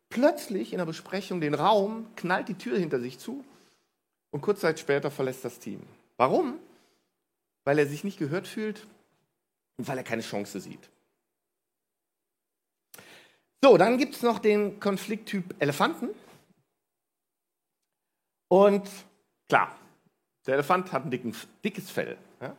plötzlich 0.09 0.73
in 0.73 0.79
der 0.79 0.85
Besprechung 0.85 1.39
den 1.39 1.53
Raum, 1.53 2.07
knallt 2.17 2.49
die 2.49 2.55
Tür 2.57 2.77
hinter 2.77 2.99
sich 2.99 3.17
zu 3.17 3.45
und 4.31 4.41
kurz 4.41 4.59
Zeit 4.59 4.77
später 4.77 5.09
verlässt 5.09 5.45
das 5.45 5.59
Team. 5.59 5.81
Warum? 6.17 6.59
Weil 7.63 7.79
er 7.79 7.87
sich 7.87 8.03
nicht 8.03 8.19
gehört 8.19 8.47
fühlt 8.47 8.87
und 9.77 9.87
weil 9.87 9.97
er 9.97 10.03
keine 10.03 10.21
Chance 10.21 10.59
sieht. 10.59 10.89
So, 13.63 13.77
dann 13.77 13.97
gibt 13.97 14.15
es 14.15 14.21
noch 14.21 14.39
den 14.39 14.79
Konflikttyp 14.79 15.55
Elefanten. 15.59 16.09
Und 18.49 18.89
klar, 19.49 19.75
der 20.45 20.55
Elefant 20.55 20.91
hat 20.91 21.05
ein 21.05 21.11
dicken, 21.11 21.35
dickes 21.63 21.89
Fell. 21.89 22.17
Ja? 22.39 22.55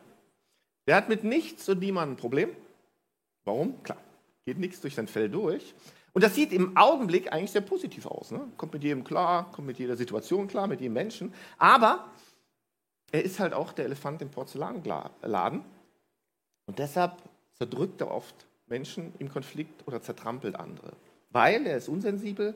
Der 0.87 0.97
hat 0.97 1.09
mit 1.09 1.25
nichts 1.25 1.69
und 1.69 1.81
niemandem 1.81 2.15
ein 2.15 2.21
Problem. 2.21 2.51
Warum? 3.45 3.83
Klar, 3.83 3.99
geht 4.45 4.59
nichts 4.59 4.81
durch 4.81 4.95
sein 4.95 5.09
Fell 5.09 5.31
durch. 5.31 5.75
Und 6.13 6.25
das 6.25 6.35
sieht 6.35 6.53
im 6.53 6.77
Augenblick 6.77 7.33
eigentlich 7.33 7.53
sehr 7.53 7.63
positiv 7.63 8.07
aus. 8.07 8.31
Ne? 8.31 8.41
Kommt 8.57 8.73
mit 8.73 8.83
jedem 8.83 9.05
klar, 9.05 9.51
kommt 9.53 9.69
mit 9.69 9.79
jeder 9.79 9.97
Situation 9.97 10.49
klar, 10.49 10.67
mit 10.67 10.81
jedem 10.81 10.95
Menschen. 10.95 11.33
Aber 11.59 12.11
er 13.11 13.25
ist 13.25 13.41
halt 13.41 13.53
auch 13.55 13.73
der 13.73 13.87
Elefant 13.87 14.23
im 14.23 14.31
Porzellanladen. 14.31 15.65
Und 16.67 16.79
deshalb 16.79 17.23
zerdrückt 17.55 18.01
er 18.01 18.11
oft 18.11 18.47
Menschen 18.67 19.15
im 19.19 19.31
Konflikt 19.31 19.87
oder 19.87 20.03
zertrampelt 20.03 20.57
andere. 20.57 20.93
Weil 21.31 21.67
er 21.67 21.79
ist 21.79 21.89
unsensibel 21.89 22.55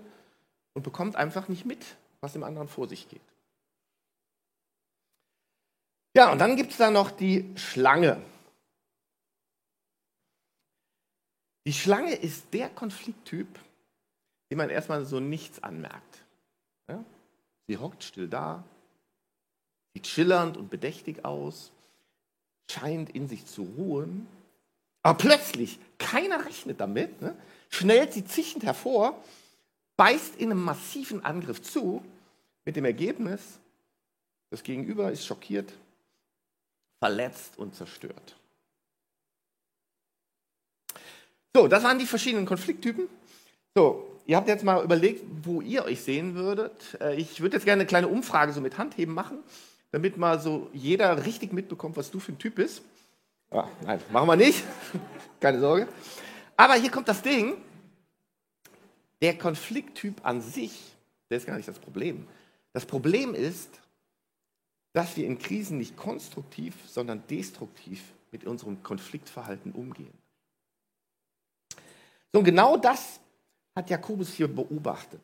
und 0.74 0.82
bekommt 0.82 1.16
einfach 1.16 1.48
nicht 1.48 1.64
mit, 1.64 1.84
was 2.20 2.36
im 2.36 2.42
anderen 2.42 2.68
vor 2.68 2.88
sich 2.88 3.08
geht. 3.08 3.20
Ja, 6.14 6.30
und 6.30 6.38
dann 6.38 6.56
gibt 6.56 6.72
es 6.72 6.76
da 6.76 6.90
noch 6.90 7.10
die 7.10 7.50
Schlange. 7.56 8.22
Die 11.66 11.72
Schlange 11.72 12.14
ist 12.14 12.52
der 12.52 12.68
Konflikttyp, 12.68 13.48
dem 14.50 14.58
man 14.58 14.68
erstmal 14.68 15.06
so 15.06 15.20
nichts 15.20 15.62
anmerkt. 15.62 16.24
Ja? 16.88 17.02
Sie 17.66 17.78
hockt 17.78 18.04
still 18.04 18.28
da, 18.28 18.64
sieht 19.94 20.06
schillernd 20.06 20.56
und 20.56 20.70
bedächtig 20.70 21.24
aus, 21.24 21.70
scheint 22.70 23.10
in 23.10 23.28
sich 23.28 23.46
zu 23.46 23.62
ruhen. 23.62 24.26
Aber 25.02 25.18
plötzlich, 25.18 25.78
keiner 25.98 26.44
rechnet 26.44 26.80
damit, 26.80 27.20
ne? 27.20 27.36
schnellt 27.70 28.12
sie 28.12 28.24
zischend 28.24 28.64
hervor, 28.64 29.22
beißt 29.96 30.36
in 30.36 30.50
einem 30.50 30.62
massiven 30.62 31.24
Angriff 31.24 31.60
zu, 31.62 32.02
mit 32.64 32.76
dem 32.76 32.84
Ergebnis, 32.84 33.58
das 34.50 34.62
Gegenüber 34.62 35.10
ist 35.10 35.26
schockiert, 35.26 35.72
verletzt 37.00 37.58
und 37.58 37.74
zerstört. 37.74 38.36
So, 41.54 41.68
das 41.68 41.82
waren 41.82 41.98
die 41.98 42.06
verschiedenen 42.06 42.46
Konflikttypen. 42.46 43.08
So, 43.74 44.20
ihr 44.26 44.36
habt 44.36 44.48
jetzt 44.48 44.64
mal 44.64 44.82
überlegt, 44.84 45.24
wo 45.42 45.60
ihr 45.60 45.84
euch 45.84 46.02
sehen 46.02 46.34
würdet. 46.34 46.98
Äh, 47.00 47.16
ich 47.16 47.40
würde 47.40 47.56
jetzt 47.56 47.64
gerne 47.64 47.80
eine 47.80 47.86
kleine 47.86 48.08
Umfrage 48.08 48.52
so 48.52 48.60
mit 48.60 48.78
Handheben 48.78 49.14
machen, 49.14 49.38
damit 49.92 50.16
mal 50.16 50.40
so 50.40 50.68
jeder 50.72 51.24
richtig 51.24 51.52
mitbekommt, 51.52 51.96
was 51.96 52.10
du 52.10 52.18
für 52.18 52.32
ein 52.32 52.38
Typ 52.38 52.56
bist. 52.56 52.82
Ah, 53.50 53.68
nein, 53.82 54.00
machen 54.10 54.26
wir 54.26 54.36
nicht. 54.36 54.64
Keine 55.40 55.60
Sorge. 55.60 55.86
Aber 56.56 56.74
hier 56.74 56.90
kommt 56.90 57.08
das 57.08 57.22
Ding. 57.22 57.54
Der 59.20 59.38
Konflikttyp 59.38 60.24
an 60.24 60.40
sich, 60.40 60.96
der 61.30 61.36
ist 61.36 61.46
gar 61.46 61.56
nicht 61.56 61.68
das 61.68 61.78
Problem. 61.78 62.26
Das 62.72 62.86
Problem 62.86 63.34
ist, 63.34 63.68
dass 64.94 65.16
wir 65.16 65.26
in 65.26 65.38
Krisen 65.38 65.78
nicht 65.78 65.96
konstruktiv, 65.96 66.74
sondern 66.88 67.22
destruktiv 67.28 68.02
mit 68.32 68.44
unserem 68.44 68.82
Konfliktverhalten 68.82 69.72
umgehen. 69.72 70.12
So, 72.32 72.38
und 72.38 72.44
genau 72.44 72.76
das 72.76 73.20
hat 73.76 73.90
Jakobus 73.90 74.32
hier 74.32 74.48
beobachtet. 74.48 75.20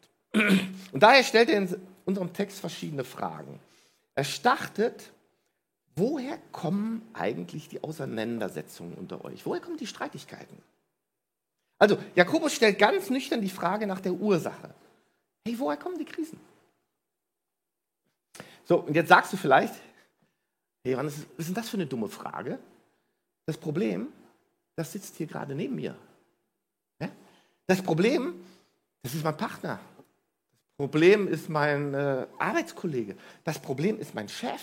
Und 0.93 1.03
daher 1.03 1.25
stellt 1.25 1.49
er 1.49 1.59
in 1.59 1.81
unserem 2.05 2.33
Text 2.33 2.61
verschiedene 2.61 3.05
Fragen. 3.05 3.59
Er 4.19 4.25
startet, 4.25 5.13
woher 5.95 6.39
kommen 6.51 7.09
eigentlich 7.13 7.69
die 7.69 7.85
Auseinandersetzungen 7.85 8.95
unter 8.95 9.25
euch? 9.25 9.47
Woher 9.47 9.61
kommen 9.61 9.77
die 9.77 9.87
Streitigkeiten? 9.87 10.61
Also, 11.79 11.99
Jakobus 12.17 12.53
stellt 12.53 12.81
ganz 12.81 13.11
nüchtern 13.11 13.41
die 13.41 13.49
Frage 13.49 13.87
nach 13.87 14.01
der 14.01 14.13
Ursache. 14.15 14.75
Hey, 15.47 15.57
woher 15.57 15.77
kommen 15.77 15.99
die 15.99 16.05
Krisen? 16.05 16.41
So, 18.65 18.81
und 18.81 18.97
jetzt 18.97 19.07
sagst 19.07 19.33
du 19.33 19.37
vielleicht, 19.37 19.75
hey, 20.83 20.97
was 20.97 21.19
ist 21.37 21.47
denn 21.47 21.55
das 21.55 21.69
für 21.69 21.77
eine 21.77 21.87
dumme 21.87 22.09
Frage? 22.09 22.59
Das 23.47 23.57
Problem, 23.57 24.09
das 24.75 24.91
sitzt 24.91 25.15
hier 25.15 25.29
gerade 25.29 25.55
neben 25.55 25.77
mir. 25.77 25.97
Das 27.69 27.81
Problem, 27.81 28.45
das 29.01 29.15
ist 29.15 29.23
mein 29.23 29.37
Partner. 29.37 29.79
Problem 30.79 31.27
ist 31.27 31.49
mein 31.49 31.93
äh, 31.93 32.27
Arbeitskollege. 32.39 33.17
Das 33.43 33.59
Problem 33.59 33.99
ist 33.99 34.15
mein 34.15 34.29
Chef. 34.29 34.63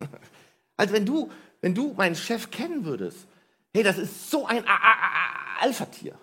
Also 0.74 0.94
wenn 0.94 1.06
du, 1.06 1.30
wenn 1.60 1.74
du 1.74 1.92
meinen 1.92 2.16
Chef 2.16 2.50
kennen 2.50 2.84
würdest, 2.84 3.28
hey, 3.72 3.84
das 3.84 3.98
ist 3.98 4.30
so 4.30 4.46
ein 4.46 4.64
Alpha-Tier. 5.60 6.18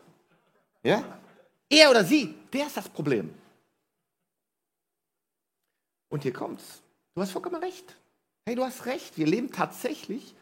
Ja? 0.84 1.20
Er 1.70 1.92
oder 1.92 2.04
sie, 2.04 2.36
der 2.52 2.66
ist 2.66 2.76
das 2.76 2.90
Problem. 2.90 3.34
Und 6.10 6.24
hier 6.24 6.34
kommt's. 6.34 6.82
Du 7.14 7.22
hast 7.22 7.32
vollkommen 7.32 7.64
recht. 7.64 7.96
Hey, 8.46 8.56
du 8.56 8.66
hast 8.66 8.86
recht. 8.86 9.18
Wir 9.18 9.28
leben 9.28 9.52
tatsächlich 9.52 10.36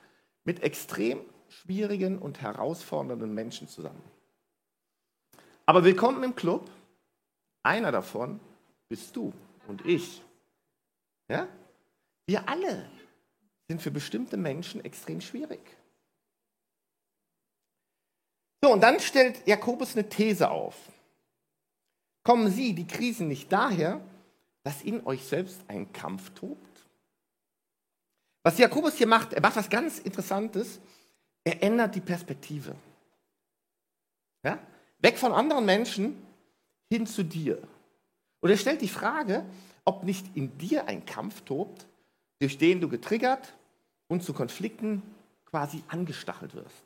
mit 0.45 0.63
extrem 0.63 1.19
schwierigen 1.49 2.17
und 2.17 2.41
herausfordernden 2.41 3.33
Menschen 3.33 3.67
zusammen. 3.67 4.01
Aber 5.65 5.83
willkommen 5.83 6.23
im 6.23 6.33
Club. 6.33 6.67
Einer 7.67 7.91
davon 7.91 8.39
bist 8.87 9.13
du 9.13 9.33
und 9.67 9.85
ich. 9.85 10.23
Ja? 11.27 11.49
Wir 12.25 12.47
alle 12.47 12.89
sind 13.67 13.81
für 13.81 13.91
bestimmte 13.91 14.37
Menschen 14.37 14.85
extrem 14.85 15.19
schwierig. 15.19 15.59
So, 18.63 18.71
und 18.71 18.79
dann 18.79 19.01
stellt 19.01 19.45
Jakobus 19.45 19.97
eine 19.97 20.07
These 20.07 20.49
auf. 20.49 20.75
Kommen 22.23 22.49
Sie, 22.49 22.73
die 22.73 22.87
Krisen, 22.87 23.27
nicht 23.27 23.51
daher, 23.51 23.99
dass 24.63 24.81
in 24.81 25.05
euch 25.05 25.25
selbst 25.25 25.59
ein 25.67 25.91
Kampf 25.91 26.29
tobt? 26.35 26.87
Was 28.43 28.57
Jakobus 28.57 28.95
hier 28.95 29.07
macht, 29.07 29.33
er 29.33 29.41
macht 29.41 29.57
was 29.57 29.69
ganz 29.69 29.99
Interessantes. 29.99 30.79
Er 31.43 31.61
ändert 31.61 31.95
die 31.95 32.01
Perspektive. 32.01 32.77
Ja? 34.45 34.57
Weg 34.99 35.17
von 35.17 35.33
anderen 35.33 35.65
Menschen 35.65 36.26
hin 36.89 37.05
zu 37.07 37.23
dir. 37.23 37.61
Und 38.39 38.49
er 38.49 38.57
stellt 38.57 38.81
die 38.81 38.87
Frage, 38.87 39.45
ob 39.85 40.03
nicht 40.03 40.35
in 40.35 40.57
dir 40.57 40.87
ein 40.87 41.05
Kampf 41.05 41.41
tobt, 41.41 41.87
durch 42.39 42.57
den 42.57 42.81
du 42.81 42.89
getriggert 42.89 43.53
und 44.07 44.23
zu 44.23 44.33
Konflikten 44.33 45.01
quasi 45.45 45.83
angestachelt 45.87 46.53
wirst. 46.53 46.83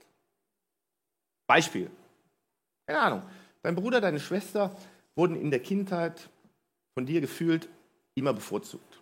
Beispiel. 1.48 1.90
Keine 2.86 3.00
Ahnung. 3.00 3.24
Dein 3.64 3.76
Bruder, 3.76 4.02
deine 4.02 4.20
Schwester 4.20 4.76
wurden 5.16 5.36
in 5.36 5.52
der 5.52 5.60
Kindheit 5.60 6.30
von 6.94 7.06
dir 7.06 7.22
gefühlt 7.22 7.68
immer 8.16 8.34
bevorzugt. 8.34 9.02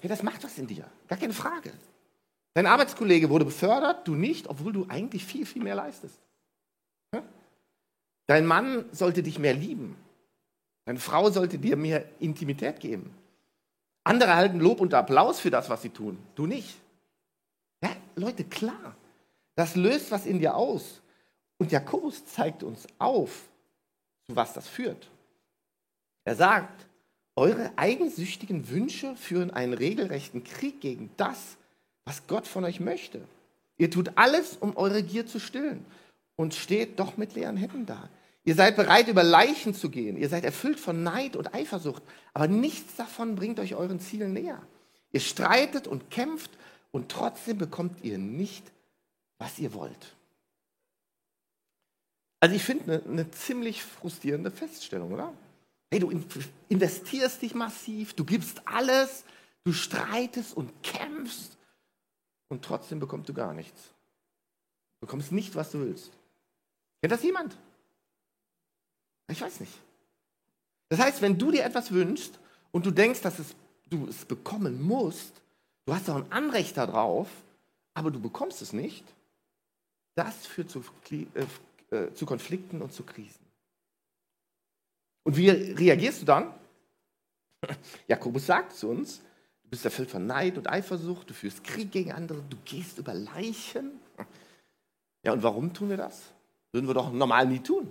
Hey, 0.00 0.08
das 0.08 0.22
macht 0.22 0.42
was 0.44 0.58
in 0.58 0.66
dir. 0.66 0.84
Gar 1.08 1.18
keine 1.18 1.32
Frage. 1.32 1.72
Dein 2.54 2.66
Arbeitskollege 2.66 3.30
wurde 3.30 3.44
befördert, 3.44 4.06
du 4.08 4.14
nicht, 4.14 4.48
obwohl 4.48 4.72
du 4.72 4.86
eigentlich 4.88 5.24
viel, 5.24 5.46
viel 5.46 5.62
mehr 5.62 5.74
leistest. 5.74 6.18
Dein 8.26 8.46
Mann 8.46 8.84
sollte 8.92 9.22
dich 9.22 9.38
mehr 9.38 9.54
lieben. 9.54 9.96
Deine 10.84 10.98
Frau 10.98 11.30
sollte 11.30 11.58
dir 11.58 11.76
mehr 11.76 12.04
Intimität 12.20 12.80
geben. 12.80 13.14
Andere 14.04 14.30
erhalten 14.30 14.60
Lob 14.60 14.80
und 14.80 14.94
Applaus 14.94 15.40
für 15.40 15.50
das, 15.50 15.68
was 15.68 15.82
sie 15.82 15.90
tun. 15.90 16.18
Du 16.34 16.46
nicht. 16.46 16.76
Ja, 17.82 17.90
Leute, 18.14 18.44
klar. 18.44 18.96
Das 19.56 19.74
löst 19.74 20.10
was 20.10 20.26
in 20.26 20.38
dir 20.38 20.54
aus. 20.54 21.00
Und 21.58 21.72
Jakobus 21.72 22.24
zeigt 22.26 22.62
uns 22.62 22.86
auf, 22.98 23.48
zu 24.26 24.36
was 24.36 24.52
das 24.52 24.68
führt. 24.68 25.08
Er 26.24 26.36
sagt, 26.36 26.86
eure 27.34 27.72
eigensüchtigen 27.76 28.68
Wünsche 28.68 29.16
führen 29.16 29.50
einen 29.50 29.72
regelrechten 29.72 30.44
Krieg 30.44 30.80
gegen 30.80 31.10
das, 31.16 31.56
was 32.04 32.26
Gott 32.26 32.46
von 32.46 32.64
euch 32.64 32.80
möchte. 32.80 33.22
Ihr 33.78 33.90
tut 33.90 34.12
alles, 34.16 34.56
um 34.56 34.76
eure 34.76 35.02
Gier 35.02 35.26
zu 35.26 35.38
stillen 35.38 35.84
und 36.36 36.54
steht 36.54 37.00
doch 37.00 37.16
mit 37.16 37.34
leeren 37.34 37.56
Händen 37.56 37.86
da. 37.86 38.08
Ihr 38.44 38.54
seid 38.54 38.76
bereit, 38.76 39.08
über 39.08 39.24
Leichen 39.24 39.74
zu 39.74 39.90
gehen. 39.90 40.16
Ihr 40.16 40.28
seid 40.28 40.44
erfüllt 40.44 40.78
von 40.78 41.02
Neid 41.02 41.34
und 41.34 41.52
Eifersucht. 41.52 42.02
Aber 42.32 42.46
nichts 42.46 42.94
davon 42.94 43.34
bringt 43.34 43.58
euch 43.58 43.74
euren 43.74 43.98
Zielen 43.98 44.32
näher. 44.32 44.62
Ihr 45.12 45.20
streitet 45.20 45.88
und 45.88 46.10
kämpft 46.10 46.50
und 46.92 47.10
trotzdem 47.10 47.58
bekommt 47.58 48.04
ihr 48.04 48.18
nicht, 48.18 48.70
was 49.38 49.58
ihr 49.58 49.74
wollt. 49.74 50.14
Also 52.38 52.54
ich 52.54 52.62
finde 52.62 52.84
eine, 52.84 53.02
eine 53.04 53.30
ziemlich 53.32 53.82
frustrierende 53.82 54.50
Feststellung, 54.50 55.12
oder? 55.12 55.32
Hey, 55.90 56.00
du 56.00 56.12
investierst 56.68 57.42
dich 57.42 57.54
massiv, 57.54 58.14
du 58.14 58.24
gibst 58.24 58.62
alles, 58.66 59.24
du 59.64 59.72
streitest 59.72 60.56
und 60.56 60.70
kämpfst 60.82 61.56
und 62.48 62.64
trotzdem 62.64 63.00
bekommst 63.00 63.28
du 63.28 63.34
gar 63.34 63.54
nichts. 63.54 63.80
Du 65.00 65.06
bekommst 65.06 65.32
nicht, 65.32 65.54
was 65.54 65.70
du 65.70 65.80
willst. 65.80 66.12
Kennt 67.06 67.20
das 67.20 67.22
jemand? 67.22 67.56
Ich 69.28 69.40
weiß 69.40 69.60
nicht. 69.60 69.72
Das 70.88 70.98
heißt, 70.98 71.22
wenn 71.22 71.38
du 71.38 71.52
dir 71.52 71.62
etwas 71.62 71.92
wünschst 71.92 72.36
und 72.72 72.84
du 72.84 72.90
denkst, 72.90 73.20
dass 73.20 73.38
es, 73.38 73.54
du 73.88 74.08
es 74.08 74.24
bekommen 74.24 74.82
musst, 74.82 75.40
du 75.84 75.94
hast 75.94 76.10
auch 76.10 76.16
ein 76.16 76.32
Anrecht 76.32 76.76
darauf, 76.76 77.28
aber 77.94 78.10
du 78.10 78.18
bekommst 78.18 78.60
es 78.60 78.72
nicht, 78.72 79.04
das 80.16 80.48
führt 80.48 80.68
zu, 80.68 80.82
äh, 81.12 81.94
äh, 81.94 82.12
zu 82.12 82.26
Konflikten 82.26 82.82
und 82.82 82.92
zu 82.92 83.04
Krisen. 83.04 83.46
Und 85.22 85.36
wie 85.36 85.50
reagierst 85.50 86.22
du 86.22 86.26
dann? 86.26 86.52
Jakobus 88.08 88.46
sagt 88.46 88.72
zu 88.72 88.88
uns, 88.88 89.20
du 89.62 89.70
bist 89.70 89.84
erfüllt 89.84 90.10
von 90.10 90.26
Neid 90.26 90.58
und 90.58 90.68
Eifersucht, 90.68 91.30
du 91.30 91.34
führst 91.34 91.62
Krieg 91.62 91.92
gegen 91.92 92.10
andere, 92.10 92.42
du 92.50 92.56
gehst 92.64 92.98
über 92.98 93.14
Leichen. 93.14 93.92
Ja, 95.22 95.34
und 95.34 95.44
warum 95.44 95.72
tun 95.72 95.90
wir 95.90 95.98
das? 95.98 96.32
Würden 96.76 96.88
wir 96.88 96.94
doch 96.94 97.10
normal 97.10 97.46
nie 97.46 97.60
tun. 97.60 97.90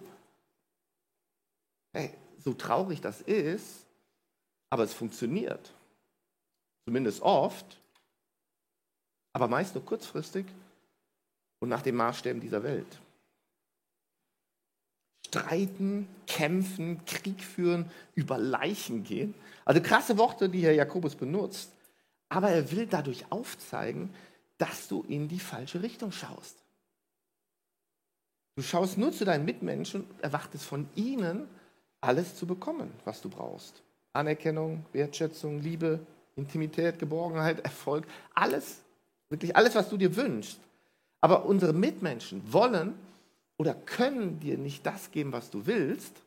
Hey, 1.91 2.13
so 2.37 2.53
traurig 2.53 3.01
das 3.01 3.19
ist, 3.21 3.83
aber 4.69 4.83
es 4.83 4.93
funktioniert. 4.93 5.73
Zumindest 6.83 7.23
oft, 7.23 7.65
aber 9.33 9.47
meist 9.47 9.73
nur 9.73 9.83
kurzfristig 9.83 10.45
und 11.61 11.69
nach 11.69 11.81
den 11.81 11.95
Maßstäben 11.95 12.39
dieser 12.39 12.61
Welt. 12.61 12.99
Streiten, 15.25 16.07
kämpfen, 16.27 17.03
Krieg 17.05 17.41
führen, 17.41 17.89
über 18.13 18.37
Leichen 18.37 19.03
gehen. 19.03 19.33
Also 19.65 19.81
krasse 19.81 20.19
Worte, 20.19 20.47
die 20.47 20.61
Herr 20.61 20.73
Jakobus 20.73 21.15
benutzt. 21.15 21.71
Aber 22.29 22.51
er 22.51 22.69
will 22.69 22.85
dadurch 22.85 23.31
aufzeigen, 23.31 24.13
dass 24.59 24.87
du 24.87 25.03
in 25.07 25.27
die 25.27 25.39
falsche 25.39 25.81
Richtung 25.81 26.11
schaust. 26.11 26.64
Du 28.55 28.61
schaust 28.61 28.97
nur 28.97 29.11
zu 29.11 29.25
deinen 29.25 29.45
Mitmenschen 29.45 30.05
und 30.05 30.23
erwartest 30.23 30.65
von 30.65 30.87
ihnen, 30.95 31.47
alles 32.01 32.35
zu 32.35 32.47
bekommen, 32.47 32.91
was 33.03 33.21
du 33.21 33.29
brauchst. 33.29 33.81
Anerkennung, 34.13 34.85
Wertschätzung, 34.93 35.59
Liebe, 35.59 35.99
Intimität, 36.35 36.99
Geborgenheit, 36.99 37.59
Erfolg, 37.61 38.05
alles, 38.33 38.81
wirklich 39.29 39.55
alles, 39.55 39.75
was 39.75 39.89
du 39.89 39.97
dir 39.97 40.15
wünschst. 40.15 40.59
Aber 41.21 41.45
unsere 41.45 41.73
Mitmenschen 41.73 42.41
wollen 42.53 42.93
oder 43.57 43.73
können 43.73 44.39
dir 44.39 44.57
nicht 44.57 44.85
das 44.85 45.11
geben, 45.11 45.31
was 45.31 45.49
du 45.49 45.65
willst, 45.65 46.21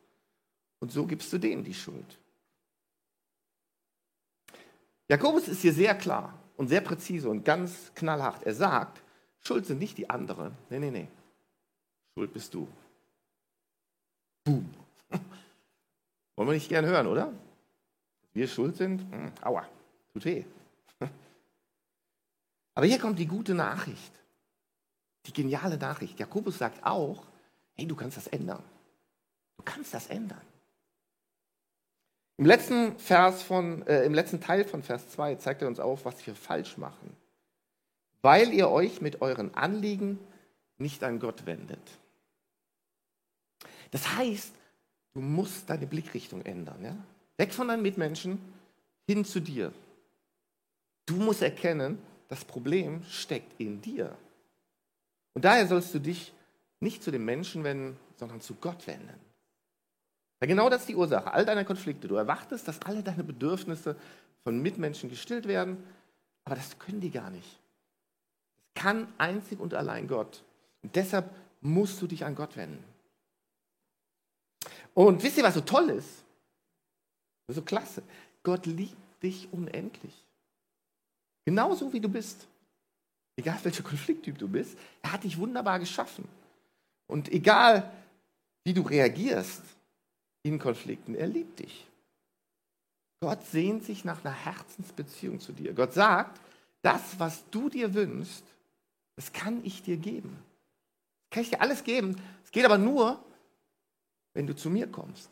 und 0.81 0.93
so 0.93 1.07
gibst 1.07 1.33
du 1.33 1.39
denen 1.39 1.65
die 1.65 1.75
Schuld. 1.75 2.19
Jakobus 5.09 5.49
ist 5.49 5.63
hier 5.63 5.73
sehr 5.73 5.95
klar 5.95 6.39
und 6.57 6.69
sehr 6.69 6.81
präzise 6.81 7.29
und 7.29 7.45
ganz 7.45 7.91
knallhart. 7.95 8.45
Er 8.45 8.55
sagt, 8.55 9.03
Schuld 9.41 9.67
sind 9.67 9.79
nicht 9.79 9.99
die 9.99 10.09
anderen. 10.09 10.53
Nee, 10.71 10.79
nee, 10.79 10.91
nee. 10.91 11.09
Schuld 12.19 12.33
bist 12.33 12.53
du. 12.53 12.67
Boom. 14.43 14.75
Wollen 16.35 16.49
wir 16.49 16.55
nicht 16.55 16.69
gern 16.69 16.85
hören, 16.85 17.07
oder? 17.07 17.33
Wir 18.33 18.49
schuld 18.49 18.77
sind? 18.77 19.03
Hm, 19.13 19.31
aua, 19.41 19.65
tut 20.13 20.25
weh. 20.25 20.45
Aber 22.75 22.87
hier 22.87 22.99
kommt 22.99 23.21
die 23.21 23.27
gute 23.29 23.55
Nachricht. 23.55 24.11
Die 25.27 25.33
geniale 25.33 25.79
Nachricht. 25.79 26.19
Jakobus 26.19 26.59
sagt 26.59 26.85
auch, 26.85 27.23
hey, 27.75 27.87
du 27.87 27.95
kannst 27.95 28.17
das 28.17 28.27
ändern. 28.27 28.65
Du 29.57 29.63
kannst 29.63 29.95
das 29.95 30.09
ändern. 30.09 30.43
Im 32.37 32.47
letzten, 32.47 32.99
Vers 32.99 33.45
von, 33.45 33.87
äh, 33.87 34.03
Im 34.03 34.15
letzten 34.15 34.41
Teil 34.41 34.65
von 34.65 34.83
Vers 34.83 35.09
2 35.11 35.37
zeigt 35.37 35.63
er 35.63 35.69
uns 35.69 35.79
auf, 35.79 36.05
was 36.05 36.27
wir 36.27 36.35
falsch 36.35 36.79
machen. 36.79 37.17
Weil 38.23 38.53
ihr 38.53 38.71
euch 38.71 39.01
mit 39.01 39.23
euren 39.23 39.55
Anliegen 39.55 40.19
nicht 40.79 41.05
an 41.05 41.21
Gott 41.21 41.47
wendet. 41.47 41.79
Das 43.91 44.17
heißt, 44.17 44.53
Du 45.19 45.25
musst 45.25 45.69
deine 45.69 45.85
Blickrichtung 45.85 46.43
ändern. 46.43 46.81
Ja? 46.81 46.97
Weg 47.39 47.53
von 47.53 47.67
deinen 47.67 47.83
Mitmenschen 47.83 48.39
hin 49.05 49.25
zu 49.25 49.41
dir. 49.41 49.73
Du 51.07 51.17
musst 51.17 51.43
erkennen, 51.43 51.99
das 52.29 52.45
Problem 52.45 53.03
steckt 53.03 53.59
in 53.61 53.81
dir. 53.81 54.17
Und 55.35 55.45
daher 55.45 55.67
sollst 55.67 55.93
du 55.93 55.99
dich 55.99 56.33
nicht 56.79 57.03
zu 57.03 57.11
den 57.11 57.25
Menschen 57.25 57.65
wenden, 57.65 57.97
sondern 58.17 58.41
zu 58.41 58.55
Gott 58.55 58.87
wenden. 58.87 59.19
Ja, 60.41 60.47
genau 60.47 60.71
das 60.71 60.83
ist 60.83 60.91
die 60.91 60.95
Ursache 60.95 61.33
all 61.33 61.45
deiner 61.45 61.65
Konflikte. 61.65 62.07
Du 62.07 62.15
erwartest, 62.15 62.69
dass 62.69 62.81
alle 62.83 63.03
deine 63.03 63.25
Bedürfnisse 63.25 63.97
von 64.45 64.63
Mitmenschen 64.63 65.11
gestillt 65.11 65.49
werden, 65.49 65.83
aber 66.45 66.55
das 66.55 66.79
können 66.79 67.01
die 67.01 67.11
gar 67.11 67.31
nicht. 67.31 67.59
Das 68.75 68.85
kann 68.85 69.09
einzig 69.19 69.59
und 69.59 69.75
allein 69.75 70.07
Gott. 70.07 70.45
Und 70.85 70.95
deshalb 70.95 71.29
musst 71.61 72.01
du 72.01 72.07
dich 72.07 72.25
an 72.25 72.37
Gott 72.37 72.57
wenden. 72.57 72.85
Und 74.99 75.23
wisst 75.23 75.39
ihr, 75.39 75.45
was 75.45 75.55
so 75.55 75.61
toll 75.61 75.91
ist? 75.91 76.25
So 77.47 77.63
klasse. 77.63 78.03
Gott 78.43 78.67
liebt 78.67 79.23
dich 79.23 79.47
unendlich. 79.53 80.13
Genauso 81.45 81.93
wie 81.93 82.01
du 82.01 82.09
bist. 82.09 82.49
Egal 83.37 83.61
welcher 83.63 83.85
Konflikttyp 83.85 84.37
du 84.37 84.49
bist, 84.49 84.77
er 85.01 85.13
hat 85.13 85.23
dich 85.23 85.39
wunderbar 85.39 85.79
geschaffen. 85.79 86.27
Und 87.07 87.29
egal 87.29 87.93
wie 88.65 88.75
du 88.75 88.83
reagierst 88.83 89.63
in 90.43 90.59
Konflikten, 90.59 91.15
er 91.15 91.29
liebt 91.29 91.61
dich. 91.61 91.87
Gott 93.21 93.47
sehnt 93.47 93.85
sich 93.85 94.05
nach 94.05 94.25
einer 94.25 94.35
Herzensbeziehung 94.35 95.39
zu 95.39 95.53
dir. 95.53 95.75
Gott 95.75 95.93
sagt, 95.93 96.41
das, 96.83 97.21
was 97.21 97.49
du 97.53 97.69
dir 97.69 97.95
wünschst, 97.95 98.43
das 99.15 99.33
kann 99.33 99.65
ich 99.65 99.81
dir 99.81 99.97
geben. 99.97 100.37
Das 101.31 101.37
kann 101.37 101.43
ich 101.45 101.51
dir 101.51 101.61
alles 101.61 101.85
geben. 101.85 102.21
Es 102.43 102.51
geht 102.51 102.65
aber 102.65 102.79
nur, 102.79 103.23
wenn 104.39 104.47
du 104.47 104.55
zu 104.55 104.71
mir 104.71 104.87
kommst. 104.87 105.29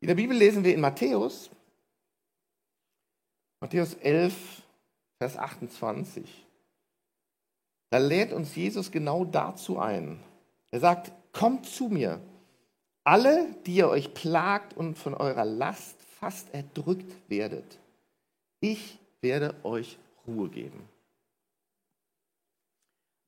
In 0.00 0.08
der 0.08 0.16
Bibel 0.16 0.36
lesen 0.36 0.64
wir 0.64 0.74
in 0.74 0.80
Matthäus, 0.80 1.48
Matthäus 3.60 3.94
11, 3.94 4.34
Vers 5.18 5.36
28. 5.36 6.44
Da 7.90 7.98
lädt 7.98 8.32
uns 8.32 8.56
Jesus 8.56 8.90
genau 8.90 9.24
dazu 9.24 9.78
ein. 9.78 10.20
Er 10.72 10.80
sagt, 10.80 11.12
kommt 11.32 11.66
zu 11.66 11.88
mir, 11.88 12.20
alle, 13.04 13.54
die 13.64 13.76
ihr 13.76 13.90
euch 13.90 14.12
plagt 14.12 14.76
und 14.76 14.98
von 14.98 15.14
eurer 15.14 15.44
Last 15.44 16.02
fast 16.18 16.52
erdrückt 16.52 17.12
werdet. 17.28 17.78
Ich 18.58 18.98
werde 19.20 19.54
euch 19.62 19.98
Ruhe 20.26 20.48
geben. 20.48 20.88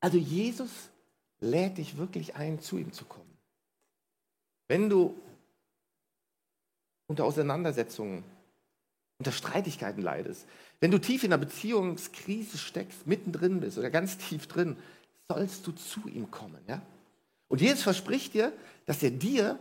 Also 0.01 0.19
Jesus 0.19 0.91
lädt 1.43 1.79
dich 1.79 1.97
wirklich 1.97 2.37
ein, 2.37 2.61
zu 2.61 2.79
ihm 2.79 2.93
zu 2.93 3.05
kommen. 3.05 3.37
Wenn 4.69 4.89
du 4.89 5.21
unter 7.09 7.25
Auseinandersetzungen, 7.25 8.25
unter 9.19 9.33
Streitigkeiten 9.33 10.03
leidest, 10.03 10.47
wenn 10.81 10.91
du 10.91 10.99
tief 10.99 11.25
in 11.25 11.33
einer 11.33 11.45
Beziehungskrise 11.45 12.59
steckst, 12.59 13.07
mittendrin 13.07 13.61
bist 13.61 13.77
oder 13.77 13.91
ganz 13.91 14.19
tief 14.19 14.47
drin, 14.47 14.77
sollst 15.29 15.67
du 15.67 15.73
zu 15.73 16.09
ihm 16.09 16.31
kommen. 16.31 16.63
Ja? 16.69 16.81
Und 17.49 17.61
Jesus 17.61 17.83
verspricht 17.83 18.35
dir, 18.35 18.53
dass 18.87 19.03
er 19.03 19.11
dir 19.11 19.59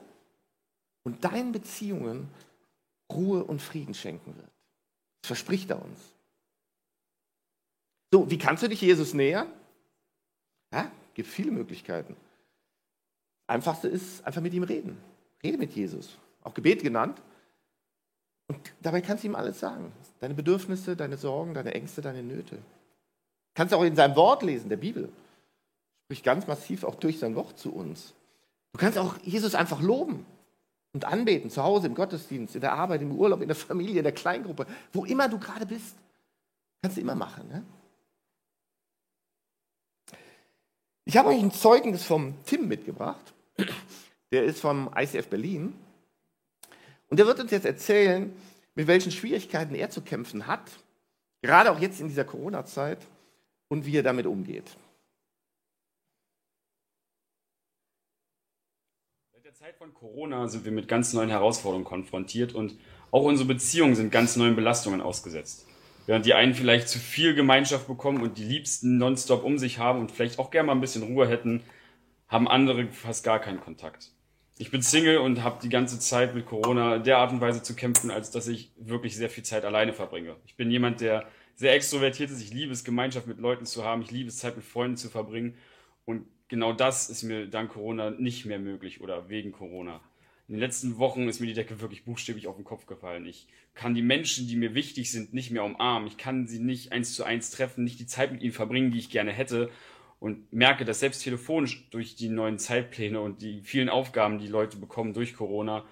und 1.04 1.24
deinen 1.24 1.52
Beziehungen 1.52 2.30
Ruhe 3.12 3.44
und 3.44 3.62
Frieden 3.62 3.94
schenken 3.94 4.36
wird. 4.38 4.52
Das 5.22 5.28
verspricht 5.28 5.70
er 5.72 5.84
uns. 5.84 6.00
So, 8.12 8.30
wie 8.30 8.38
kannst 8.38 8.64
du 8.64 8.70
dich 8.70 8.82
Jesus 8.82 9.14
nähern? 9.14 9.52
Ja? 10.72 10.92
Gibt 11.14 11.28
viele 11.28 11.52
Möglichkeiten. 11.52 12.16
Einfachste 13.48 13.88
ist 13.88 14.26
einfach 14.26 14.42
mit 14.42 14.54
ihm 14.54 14.64
reden. 14.64 14.98
Rede 15.44 15.58
mit 15.58 15.74
Jesus. 15.74 16.18
Auch 16.44 16.54
Gebet 16.54 16.84
genannt. 16.84 17.22
Und 18.48 18.60
dabei 18.82 19.02
kannst 19.02 19.24
du 19.24 19.28
ihm 19.28 19.36
alles 19.36 19.60
sagen. 19.60 19.92
Deine 20.20 20.34
Bedürfnisse, 20.34 20.96
deine 20.96 21.18
Sorgen, 21.18 21.54
deine 21.54 21.74
Ängste, 21.74 22.02
deine 22.02 22.24
Nöte. 22.24 22.58
Kannst 23.54 23.74
du 23.74 23.78
auch 23.78 23.84
in 23.84 23.96
seinem 23.96 24.16
Wort 24.16 24.44
lesen, 24.44 24.70
der 24.70 24.78
Bibel. 24.78 25.10
Spricht 26.06 26.24
ganz 26.24 26.48
massiv 26.48 26.84
auch 26.84 26.96
durch 26.96 27.20
sein 27.20 27.36
Wort 27.36 27.58
zu 27.58 27.74
uns. 27.74 28.14
Du 28.74 28.80
kannst 28.80 28.98
auch 28.98 29.18
Jesus 29.24 29.56
einfach 29.56 29.82
loben 29.82 30.26
und 30.94 31.06
anbeten, 31.06 31.50
zu 31.50 31.64
Hause, 31.64 31.88
im 31.88 31.96
Gottesdienst, 31.96 32.56
in 32.56 32.62
der 32.62 32.74
Arbeit, 32.74 33.02
im 33.02 33.12
Urlaub, 33.12 33.42
in 33.42 33.48
der 33.48 33.56
Familie, 33.56 33.98
in 33.98 34.04
der 34.04 34.14
Kleingruppe, 34.14 34.66
wo 34.94 35.06
immer 35.06 35.30
du 35.30 35.40
gerade 35.40 35.66
bist. 35.66 35.96
Kannst 36.82 36.98
du 36.98 37.02
immer 37.02 37.16
machen. 37.16 37.48
Ne? 37.50 37.64
Ich 41.12 41.18
habe 41.18 41.28
euch 41.28 41.42
ein 41.42 41.52
Zeugnis 41.52 42.06
vom 42.06 42.36
Tim 42.46 42.70
mitgebracht. 42.70 43.34
Der 44.32 44.46
ist 44.46 44.62
vom 44.62 44.90
ICF 44.96 45.28
Berlin. 45.28 45.74
Und 47.10 47.20
der 47.20 47.28
wird 47.28 47.42
uns 47.42 47.52
jetzt 47.52 47.66
erzählen, 47.66 48.34
mit 48.76 48.88
welchen 48.88 49.12
Schwierigkeiten 49.12 49.76
er 49.76 49.90
zu 49.90 50.04
kämpfen 50.04 50.48
hat, 50.48 50.72
gerade 51.42 51.70
auch 51.70 51.82
jetzt 51.82 52.00
in 52.00 52.08
dieser 52.08 52.24
Corona-Zeit, 52.24 53.00
und 53.68 53.86
wie 53.86 53.98
er 53.98 54.04
damit 54.04 54.26
umgeht. 54.26 54.78
Seit 59.34 59.44
der 59.44 59.54
Zeit 59.54 59.76
von 59.76 59.94
Corona 59.94 60.48
sind 60.48 60.64
wir 60.64 60.72
mit 60.72 60.88
ganz 60.88 61.12
neuen 61.12 61.30
Herausforderungen 61.30 61.84
konfrontiert 61.84 62.56
und 62.56 62.80
auch 63.12 63.24
unsere 63.24 63.50
Beziehungen 63.50 63.96
sind 63.96 64.14
ganz 64.14 64.38
neuen 64.38 64.56
Belastungen 64.56 65.02
ausgesetzt. 65.02 65.68
Während 66.06 66.26
die 66.26 66.34
einen 66.34 66.54
vielleicht 66.54 66.90
zu 66.90 67.00
viel 67.00 67.36
Gemeinschaft 67.36 67.88
bekommen 67.88 68.22
und 68.22 68.38
die 68.38 68.44
Liebsten 68.44 68.98
nonstop 68.98 69.44
um 69.44 69.58
sich 69.58 69.80
haben 69.80 70.00
und 70.00 70.12
vielleicht 70.12 70.40
auch 70.40 70.52
gerne 70.52 70.68
mal 70.68 70.74
ein 70.74 70.82
bisschen 70.82 71.04
Ruhe 71.04 71.28
hätten, 71.28 71.62
haben 72.28 72.48
andere 72.48 72.88
fast 72.88 73.24
gar 73.24 73.40
keinen 73.40 73.62
Kontakt. 73.62 74.12
Ich 74.58 74.72
bin 74.72 74.82
Single 74.82 75.18
und 75.18 75.44
habe 75.44 75.60
die 75.62 75.70
ganze 75.70 76.00
Zeit 76.00 76.36
mit 76.36 76.46
Corona 76.46 77.00
der 77.00 77.18
Art 77.18 77.32
und 77.32 77.42
Weise 77.42 77.64
zu 77.64 77.76
kämpfen, 77.76 78.12
als 78.12 78.32
dass 78.32 78.48
ich 78.48 78.72
wirklich 78.78 79.16
sehr 79.16 79.30
viel 79.30 79.44
Zeit 79.44 79.66
alleine 79.66 79.94
verbringe. 79.94 80.36
Ich 80.46 80.56
bin 80.56 80.70
jemand, 80.70 81.02
der 81.02 81.26
sehr 81.56 81.74
extrovertiert 81.74 82.30
ist. 82.30 82.42
Ich 82.42 82.54
liebe 82.54 82.72
es, 82.72 82.84
Gemeinschaft 82.84 83.28
mit 83.28 83.40
Leuten 83.40 83.66
zu 83.66 83.84
haben. 83.84 84.02
Ich 84.02 84.12
liebe 84.12 84.30
es, 84.30 84.38
Zeit 84.38 84.56
mit 84.56 84.66
Freunden 84.66 84.98
zu 84.98 85.10
verbringen. 85.10 85.56
Und 86.06 86.26
genau 86.48 86.74
das 86.74 87.10
ist 87.10 87.24
mir 87.24 87.48
dank 87.48 87.72
Corona 87.72 88.12
nicht 88.12 88.46
mehr 88.46 88.60
möglich 88.60 89.02
oder 89.02 89.30
wegen 89.30 89.52
Corona. 89.52 90.02
In 90.52 90.58
den 90.58 90.64
letzten 90.64 90.98
Wochen 90.98 91.30
ist 91.30 91.40
mir 91.40 91.48
die 91.48 91.54
Decke 91.54 91.80
wirklich 91.80 92.04
buchstäblich 92.04 92.46
auf 92.48 92.58
den 92.58 92.66
Kopf 92.66 92.86
gefallen. 92.86 93.26
Ich 93.26 93.48
kann 93.74 93.96
die 93.96 94.02
Menschen, 94.02 94.50
die 94.50 94.58
mir 94.58 94.76
wichtig 94.76 95.10
sind, 95.10 95.34
nicht 95.34 95.50
mehr 95.50 95.64
umarmen. 95.64 96.10
Ich 96.10 96.18
kann 96.18 96.46
sie 96.46 96.60
nicht 96.60 96.92
eins 96.92 97.14
zu 97.14 97.24
eins 97.24 97.52
treffen, 97.52 97.86
nicht 97.86 98.02
die 98.02 98.06
Zeit 98.06 98.34
mit 98.34 98.42
ihnen 98.42 98.52
verbringen, 98.52 98.92
die 98.92 99.00
ich 99.00 99.10
gerne 99.10 99.32
hätte 99.32 99.70
und 100.20 100.52
merke, 100.52 100.84
dass 100.84 101.00
selbst 101.00 101.24
telefonisch 101.24 101.90
durch 101.92 102.18
die 102.18 102.28
neuen 102.28 102.60
Zeitpläne 102.60 103.22
und 103.22 103.42
die 103.42 103.62
vielen 103.62 103.88
Aufgaben, 103.88 104.40
die 104.40 104.50
Leute 104.50 104.76
bekommen 104.76 105.14
durch 105.14 105.36
Corona, 105.36 105.86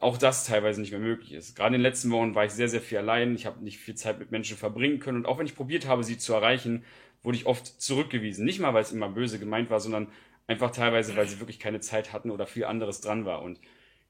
auch 0.00 0.18
das 0.18 0.44
teilweise 0.44 0.82
nicht 0.82 0.90
mehr 0.90 1.00
möglich 1.00 1.32
ist. 1.32 1.56
Gerade 1.56 1.68
in 1.68 1.80
den 1.80 1.88
letzten 1.90 2.10
Wochen 2.10 2.34
war 2.34 2.44
ich 2.44 2.52
sehr, 2.52 2.68
sehr 2.68 2.82
viel 2.82 2.98
allein. 2.98 3.34
Ich 3.34 3.46
habe 3.46 3.64
nicht 3.64 3.78
viel 3.78 3.94
Zeit 3.94 4.18
mit 4.18 4.30
Menschen 4.30 4.58
verbringen 4.58 4.98
können. 4.98 5.16
Und 5.16 5.26
auch 5.26 5.38
wenn 5.38 5.46
ich 5.46 5.56
probiert 5.56 5.86
habe, 5.86 6.04
sie 6.04 6.18
zu 6.18 6.34
erreichen, 6.34 6.84
wurde 7.22 7.38
ich 7.38 7.46
oft 7.46 7.66
zurückgewiesen. 7.80 8.44
Nicht 8.44 8.60
mal, 8.60 8.74
weil 8.74 8.82
es 8.82 8.92
immer 8.92 9.08
böse 9.08 9.38
gemeint 9.38 9.70
war, 9.70 9.80
sondern 9.80 10.08
einfach 10.46 10.70
teilweise, 10.70 11.16
weil 11.16 11.28
sie 11.28 11.40
wirklich 11.40 11.58
keine 11.58 11.80
Zeit 11.80 12.12
hatten 12.12 12.30
oder 12.30 12.46
viel 12.46 12.64
anderes 12.64 13.00
dran 13.00 13.24
war. 13.24 13.42
Und 13.42 13.60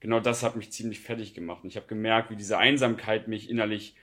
genau 0.00 0.20
das 0.20 0.42
hat 0.42 0.56
mich 0.56 0.72
ziemlich 0.72 1.00
fertig 1.00 1.34
gemacht. 1.34 1.62
Und 1.62 1.68
ich 1.68 1.76
habe 1.76 1.86
gemerkt, 1.86 2.30
wie 2.30 2.36
diese 2.36 2.58
Einsamkeit 2.58 3.28
mich 3.28 3.50
innerlich 3.50 3.94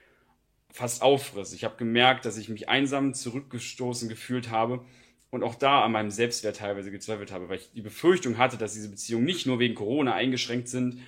fast 0.72 1.02
auffrisst. 1.02 1.54
Ich 1.54 1.64
habe 1.64 1.78
gemerkt, 1.78 2.26
dass 2.26 2.38
ich 2.38 2.50
mich 2.50 2.70
einsam 2.70 3.14
zurückgestoßen 3.14 4.08
gefühlt 4.08 4.52
habe 4.52 4.86
und 5.32 5.44
auch 5.44 5.56
da 5.56 5.84
an 5.84 5.92
meinem 5.92 6.12
Selbstwert 6.12 6.58
teilweise 6.58 6.92
gezweifelt 6.92 7.32
habe, 7.32 7.50
weil 7.50 7.58
ich 7.58 7.72
die 7.72 7.82
Befürchtung 7.82 8.38
hatte, 8.38 8.58
dass 8.58 8.74
diese 8.74 8.90
Beziehungen 8.90 9.26
nicht 9.26 9.46
nur 9.46 9.60
wegen 9.60 9.76
Corona 9.76 10.14
eingeschränkt 10.14 10.70
sind, 10.70 11.02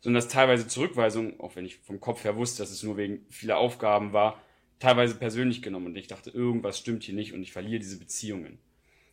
sondern 0.00 0.22
dass 0.22 0.32
teilweise 0.32 0.66
Zurückweisungen, 0.66 1.38
auch 1.40 1.56
wenn 1.56 1.64
ich 1.64 1.76
vom 1.78 2.00
Kopf 2.00 2.24
her 2.24 2.36
wusste, 2.36 2.62
dass 2.62 2.70
es 2.70 2.82
nur 2.82 2.96
wegen 2.96 3.24
vieler 3.30 3.58
Aufgaben 3.58 4.12
war, 4.12 4.42
teilweise 4.78 5.14
persönlich 5.14 5.62
genommen 5.62 5.86
und 5.86 5.96
ich 5.96 6.08
dachte, 6.08 6.30
irgendwas 6.30 6.78
stimmt 6.78 7.04
hier 7.04 7.14
nicht 7.14 7.32
und 7.32 7.42
ich 7.42 7.52
verliere 7.52 7.78
diese 7.78 7.98
Beziehungen. 7.98 8.58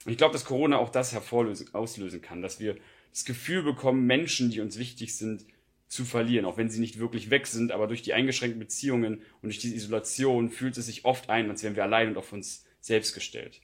Ich 0.06 0.18
glaube, 0.18 0.34
dass 0.34 0.46
Corona 0.46 0.78
auch 0.78 0.90
das 0.90 1.14
hervorlösen, 1.14 1.74
auslösen 1.74 2.22
kann, 2.22 2.42
dass 2.42 2.60
wir 2.60 2.78
das 3.12 3.26
Gefühl 3.26 3.64
bekommen, 3.64 4.06
Menschen, 4.06 4.50
die 4.50 4.62
uns 4.62 4.78
wichtig 4.78 5.16
sind, 5.16 5.46
zu 5.88 6.06
verlieren, 6.06 6.46
auch 6.46 6.58
wenn 6.58 6.70
sie 6.70 6.80
nicht 6.80 7.00
wirklich 7.00 7.32
weg 7.32 7.48
sind, 7.48 7.72
aber 7.72 7.88
durch 7.88 8.04
die 8.04 8.14
eingeschränkten 8.14 8.60
Beziehungen 8.60 9.16
und 9.42 9.50
durch 9.50 9.58
diese 9.58 9.76
Isolation 9.76 10.50
fühlt 10.50 10.78
es 10.78 10.86
sich 10.86 11.04
oft 11.04 11.30
ein, 11.30 11.50
als 11.50 11.64
wären 11.64 11.76
wir 11.76 11.84
allein 11.84 12.10
und 12.10 12.18
auf 12.18 12.32
uns 12.32 12.66
selbst 12.80 13.14
gestellt. 13.14 13.60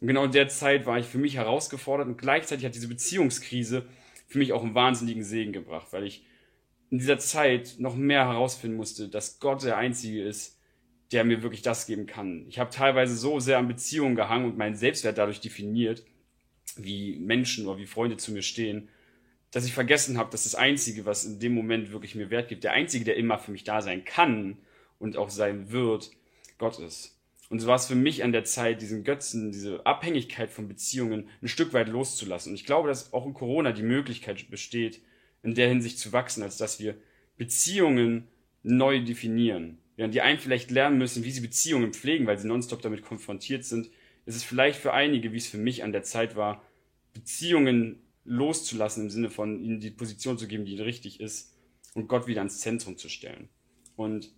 Und 0.00 0.08
genau 0.08 0.24
in 0.24 0.32
der 0.32 0.48
Zeit 0.48 0.84
war 0.84 0.98
ich 0.98 1.06
für 1.06 1.18
mich 1.18 1.36
herausgefordert 1.36 2.08
und 2.08 2.18
gleichzeitig 2.18 2.66
hat 2.66 2.74
diese 2.74 2.88
Beziehungskrise 2.88 3.86
für 4.26 4.38
mich 4.38 4.52
auch 4.52 4.62
einen 4.62 4.74
wahnsinnigen 4.74 5.24
Segen 5.24 5.52
gebracht, 5.52 5.88
weil 5.92 6.04
ich 6.04 6.26
in 6.90 6.98
dieser 6.98 7.18
Zeit 7.18 7.76
noch 7.78 7.96
mehr 7.96 8.26
herausfinden 8.26 8.76
musste, 8.76 9.08
dass 9.08 9.40
Gott 9.40 9.62
der 9.62 9.78
Einzige 9.78 10.22
ist, 10.22 10.58
der 11.12 11.24
mir 11.24 11.42
wirklich 11.42 11.62
das 11.62 11.86
geben 11.86 12.06
kann. 12.06 12.46
Ich 12.48 12.58
habe 12.58 12.70
teilweise 12.70 13.16
so 13.16 13.38
sehr 13.38 13.58
an 13.58 13.68
Beziehungen 13.68 14.16
gehangen 14.16 14.46
und 14.46 14.56
meinen 14.56 14.76
Selbstwert 14.76 15.18
dadurch 15.18 15.40
definiert, 15.40 16.04
wie 16.76 17.18
Menschen 17.18 17.66
oder 17.66 17.78
wie 17.78 17.86
Freunde 17.86 18.16
zu 18.16 18.32
mir 18.32 18.42
stehen, 18.42 18.88
dass 19.50 19.66
ich 19.66 19.74
vergessen 19.74 20.16
habe, 20.16 20.30
dass 20.30 20.44
das 20.44 20.54
Einzige, 20.54 21.04
was 21.04 21.24
in 21.26 21.38
dem 21.38 21.54
Moment 21.54 21.92
wirklich 21.92 22.14
mir 22.14 22.30
Wert 22.30 22.48
gibt, 22.48 22.64
der 22.64 22.72
Einzige, 22.72 23.04
der 23.04 23.16
immer 23.16 23.38
für 23.38 23.52
mich 23.52 23.64
da 23.64 23.82
sein 23.82 24.04
kann 24.04 24.56
und 24.98 25.18
auch 25.18 25.28
sein 25.28 25.70
wird, 25.70 26.10
Gott 26.56 26.78
ist. 26.78 27.18
Und 27.50 27.60
so 27.60 27.66
war 27.66 27.76
es 27.76 27.86
für 27.86 27.94
mich 27.94 28.24
an 28.24 28.32
der 28.32 28.44
Zeit, 28.44 28.80
diesen 28.80 29.04
Götzen, 29.04 29.52
diese 29.52 29.84
Abhängigkeit 29.84 30.50
von 30.50 30.68
Beziehungen 30.68 31.28
ein 31.42 31.48
Stück 31.48 31.74
weit 31.74 31.88
loszulassen. 31.88 32.52
Und 32.52 32.54
ich 32.54 32.64
glaube, 32.64 32.88
dass 32.88 33.12
auch 33.12 33.26
in 33.26 33.34
Corona 33.34 33.72
die 33.72 33.82
Möglichkeit 33.82 34.48
besteht, 34.48 35.02
in 35.42 35.54
der 35.54 35.68
Hinsicht 35.68 35.98
zu 35.98 36.12
wachsen, 36.14 36.42
als 36.42 36.56
dass 36.56 36.80
wir 36.80 36.96
Beziehungen 37.36 38.26
neu 38.62 39.04
definieren. 39.04 39.81
Während 39.96 40.14
die 40.14 40.22
einen 40.22 40.38
vielleicht 40.38 40.70
lernen 40.70 40.98
müssen, 40.98 41.24
wie 41.24 41.30
sie 41.30 41.40
Beziehungen 41.40 41.92
pflegen, 41.92 42.26
weil 42.26 42.38
sie 42.38 42.48
nonstop 42.48 42.82
damit 42.82 43.02
konfrontiert 43.02 43.64
sind, 43.64 43.90
ist 44.24 44.36
es 44.36 44.44
vielleicht 44.44 44.80
für 44.80 44.92
einige, 44.92 45.32
wie 45.32 45.36
es 45.36 45.46
für 45.46 45.58
mich 45.58 45.84
an 45.84 45.92
der 45.92 46.02
Zeit 46.02 46.36
war, 46.36 46.64
Beziehungen 47.12 48.02
loszulassen 48.24 49.04
im 49.04 49.10
Sinne 49.10 49.30
von 49.30 49.60
ihnen 49.60 49.80
die 49.80 49.90
Position 49.90 50.38
zu 50.38 50.46
geben, 50.46 50.64
die 50.64 50.80
richtig 50.80 51.20
ist 51.20 51.54
und 51.94 52.08
Gott 52.08 52.26
wieder 52.26 52.40
ans 52.40 52.60
Zentrum 52.60 52.96
zu 52.96 53.08
stellen. 53.08 53.48
Und 53.96 54.32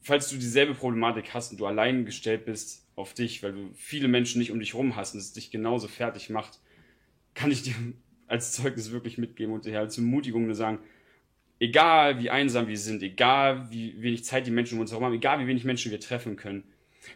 falls 0.00 0.30
du 0.30 0.36
dieselbe 0.36 0.74
Problematik 0.74 1.34
hast 1.34 1.50
und 1.50 1.60
du 1.60 1.66
allein 1.66 2.06
gestellt 2.06 2.44
bist 2.44 2.86
auf 2.96 3.14
dich, 3.14 3.42
weil 3.42 3.52
du 3.52 3.70
viele 3.74 4.08
Menschen 4.08 4.38
nicht 4.38 4.52
um 4.52 4.60
dich 4.60 4.74
rum 4.74 4.96
hast 4.96 5.14
und 5.14 5.20
es 5.20 5.32
dich 5.32 5.50
genauso 5.50 5.88
fertig 5.88 6.30
macht, 6.30 6.60
kann 7.34 7.50
ich 7.50 7.62
dir 7.62 7.74
als 8.26 8.52
Zeugnis 8.52 8.90
wirklich 8.90 9.18
mitgeben 9.18 9.54
und 9.54 9.64
dir 9.64 9.78
als 9.78 9.96
Ermutigung 9.98 10.46
nur 10.46 10.54
sagen, 10.54 10.80
egal 11.60 12.18
wie 12.20 12.30
einsam 12.30 12.68
wir 12.68 12.78
sind, 12.78 13.02
egal 13.02 13.70
wie 13.70 14.00
wenig 14.00 14.24
Zeit 14.24 14.46
die 14.46 14.50
Menschen 14.50 14.74
um 14.74 14.80
uns 14.80 14.90
herum 14.90 15.04
haben, 15.04 15.14
egal 15.14 15.40
wie 15.40 15.46
wenig 15.46 15.64
Menschen 15.64 15.90
wir 15.90 16.00
treffen 16.00 16.36
können, 16.36 16.64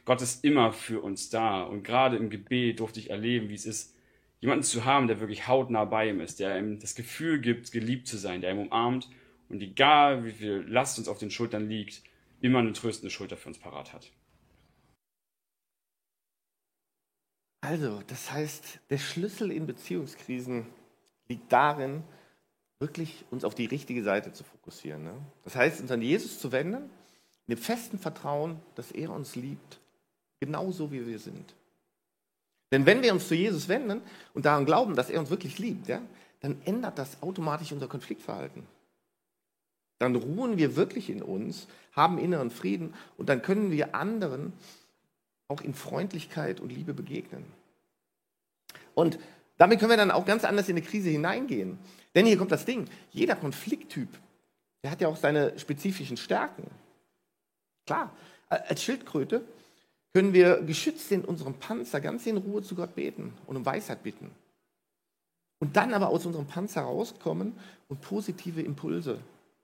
Gott 0.05 0.23
ist 0.23 0.45
immer 0.45 0.73
für 0.73 1.01
uns 1.01 1.31
da. 1.31 1.63
Und 1.63 1.83
gerade 1.85 2.17
im 2.17 2.31
Gebet 2.31 2.81
durfte 2.81 3.01
ich 3.01 3.11
erleben, 3.11 3.49
wie 3.49 3.55
es 3.55 3.67
ist, 3.67 3.95
jemanden 4.41 4.65
zu 4.65 4.85
haben, 4.85 5.07
der 5.07 5.21
wirklich 5.21 5.47
hautnah 5.47 5.85
bei 5.85 6.09
ihm 6.09 6.21
ist, 6.21 6.41
der 6.41 6.59
ihm 6.59 6.81
das 6.81 6.95
Gefühl 6.95 7.41
gibt, 7.41 7.71
geliebt 7.73 8.09
zu 8.09 8.17
sein, 8.17 8.41
der 8.41 8.53
ihm 8.53 8.59
umarmt 8.59 9.09
und 9.49 9.63
egal 9.63 10.25
wie 10.25 10.33
viel 10.33 10.65
Last 10.67 10.99
uns 10.99 11.09
auf 11.09 11.19
den 11.19 11.31
Schultern 11.31 11.69
liegt, 11.69 12.03
immer 12.41 12.59
eine 12.59 12.73
tröstende 12.73 13.11
Schulter 13.11 13.37
für 13.37 13.49
uns 13.49 13.59
parat 13.59 13.93
hat. 13.93 14.11
Also, 17.61 18.03
das 18.09 18.33
heißt, 18.33 18.81
der 18.91 18.99
Schlüssel 18.99 19.53
in 19.53 19.67
Beziehungskrisen 19.67 20.67
liegt 21.29 21.53
darin, 21.53 22.03
wirklich 22.83 23.25
uns 23.31 23.45
auf 23.45 23.55
die 23.55 23.65
richtige 23.65 24.03
Seite 24.03 24.33
zu 24.33 24.45
fokussieren. 24.45 25.05
Ne? 25.05 25.15
Das 25.45 25.57
heißt, 25.57 25.81
uns 25.81 25.91
an 25.91 26.03
Jesus 26.03 26.39
zu 26.39 26.53
wenden, 26.53 26.91
in 27.47 27.57
dem 27.57 27.59
festen 27.59 27.99
Vertrauen, 27.99 28.61
dass 28.75 28.93
er 28.93 29.11
uns 29.11 29.37
liebt, 29.37 29.81
genauso 30.41 30.93
wie 30.93 31.07
wir 31.07 31.19
sind. 31.19 31.55
Denn 32.73 32.85
wenn 32.85 33.03
wir 33.03 33.13
uns 33.13 33.29
zu 33.29 33.35
Jesus 33.35 33.69
wenden 33.69 34.03
und 34.35 34.45
daran 34.45 34.67
glauben, 34.67 34.97
dass 34.97 35.11
er 35.11 35.21
uns 35.21 35.31
wirklich 35.31 35.59
liebt, 35.59 35.89
ja, 35.89 36.03
dann 36.41 36.61
ändert 36.65 36.99
das 36.99 37.23
automatisch 37.23 37.71
unser 37.73 37.87
Konfliktverhalten. 37.87 38.65
Dann 39.99 40.17
ruhen 40.17 40.59
wir 40.59 40.75
wirklich 40.75 41.09
in 41.09 41.23
uns, 41.23 41.69
haben 41.93 42.19
inneren 42.19 42.51
Frieden 42.51 42.95
und 43.17 43.29
dann 43.29 43.43
können 43.43 43.71
wir 43.71 43.95
anderen 43.95 44.53
auch 45.47 45.61
in 45.61 45.75
Freundlichkeit 45.75 46.61
und 46.61 46.73
Liebe 46.73 46.95
begegnen. 46.95 47.45
Und 48.95 49.19
damit 49.63 49.79
können 49.79 49.91
wir 49.91 49.97
dann 49.97 50.11
auch 50.11 50.27
ganz 50.27 50.43
anders 50.43 50.69
in 50.69 50.77
eine 50.77 50.85
Krise 50.85 51.09
hineingehen. 51.09 51.79
Denn 52.17 52.27
hier 52.27 52.37
kommt 52.37 52.51
das 52.51 52.65
Ding, 52.65 52.89
jeder 53.13 53.37
Konflikttyp, 53.37 54.09
der 54.83 54.91
hat 54.91 55.01
ja 55.01 55.07
auch 55.07 55.17
seine 55.17 55.57
spezifischen 55.57 56.17
Stärken. 56.17 56.69
Klar, 57.87 58.11
als 58.49 58.83
Schildkröte 58.83 59.45
können 60.13 60.33
wir 60.33 60.63
geschützt 60.63 61.13
in 61.13 61.25
unserem 61.25 61.55
Panzer 61.55 62.01
ganz 62.01 62.27
in 62.27 62.39
Ruhe 62.39 62.63
zu 62.63 62.75
Gott 62.75 62.97
beten 62.97 63.35
und 63.47 63.57
um 63.57 63.65
Weisheit 63.65 64.03
bitten. 64.03 64.33
Und 65.61 65.77
dann 65.77 65.95
aber 65.95 66.09
aus 66.09 66.27
unserem 66.27 66.49
Panzer 66.49 66.81
rauskommen 66.81 67.53
und 67.89 68.01
positive 68.01 68.63
Impulse 68.63 69.21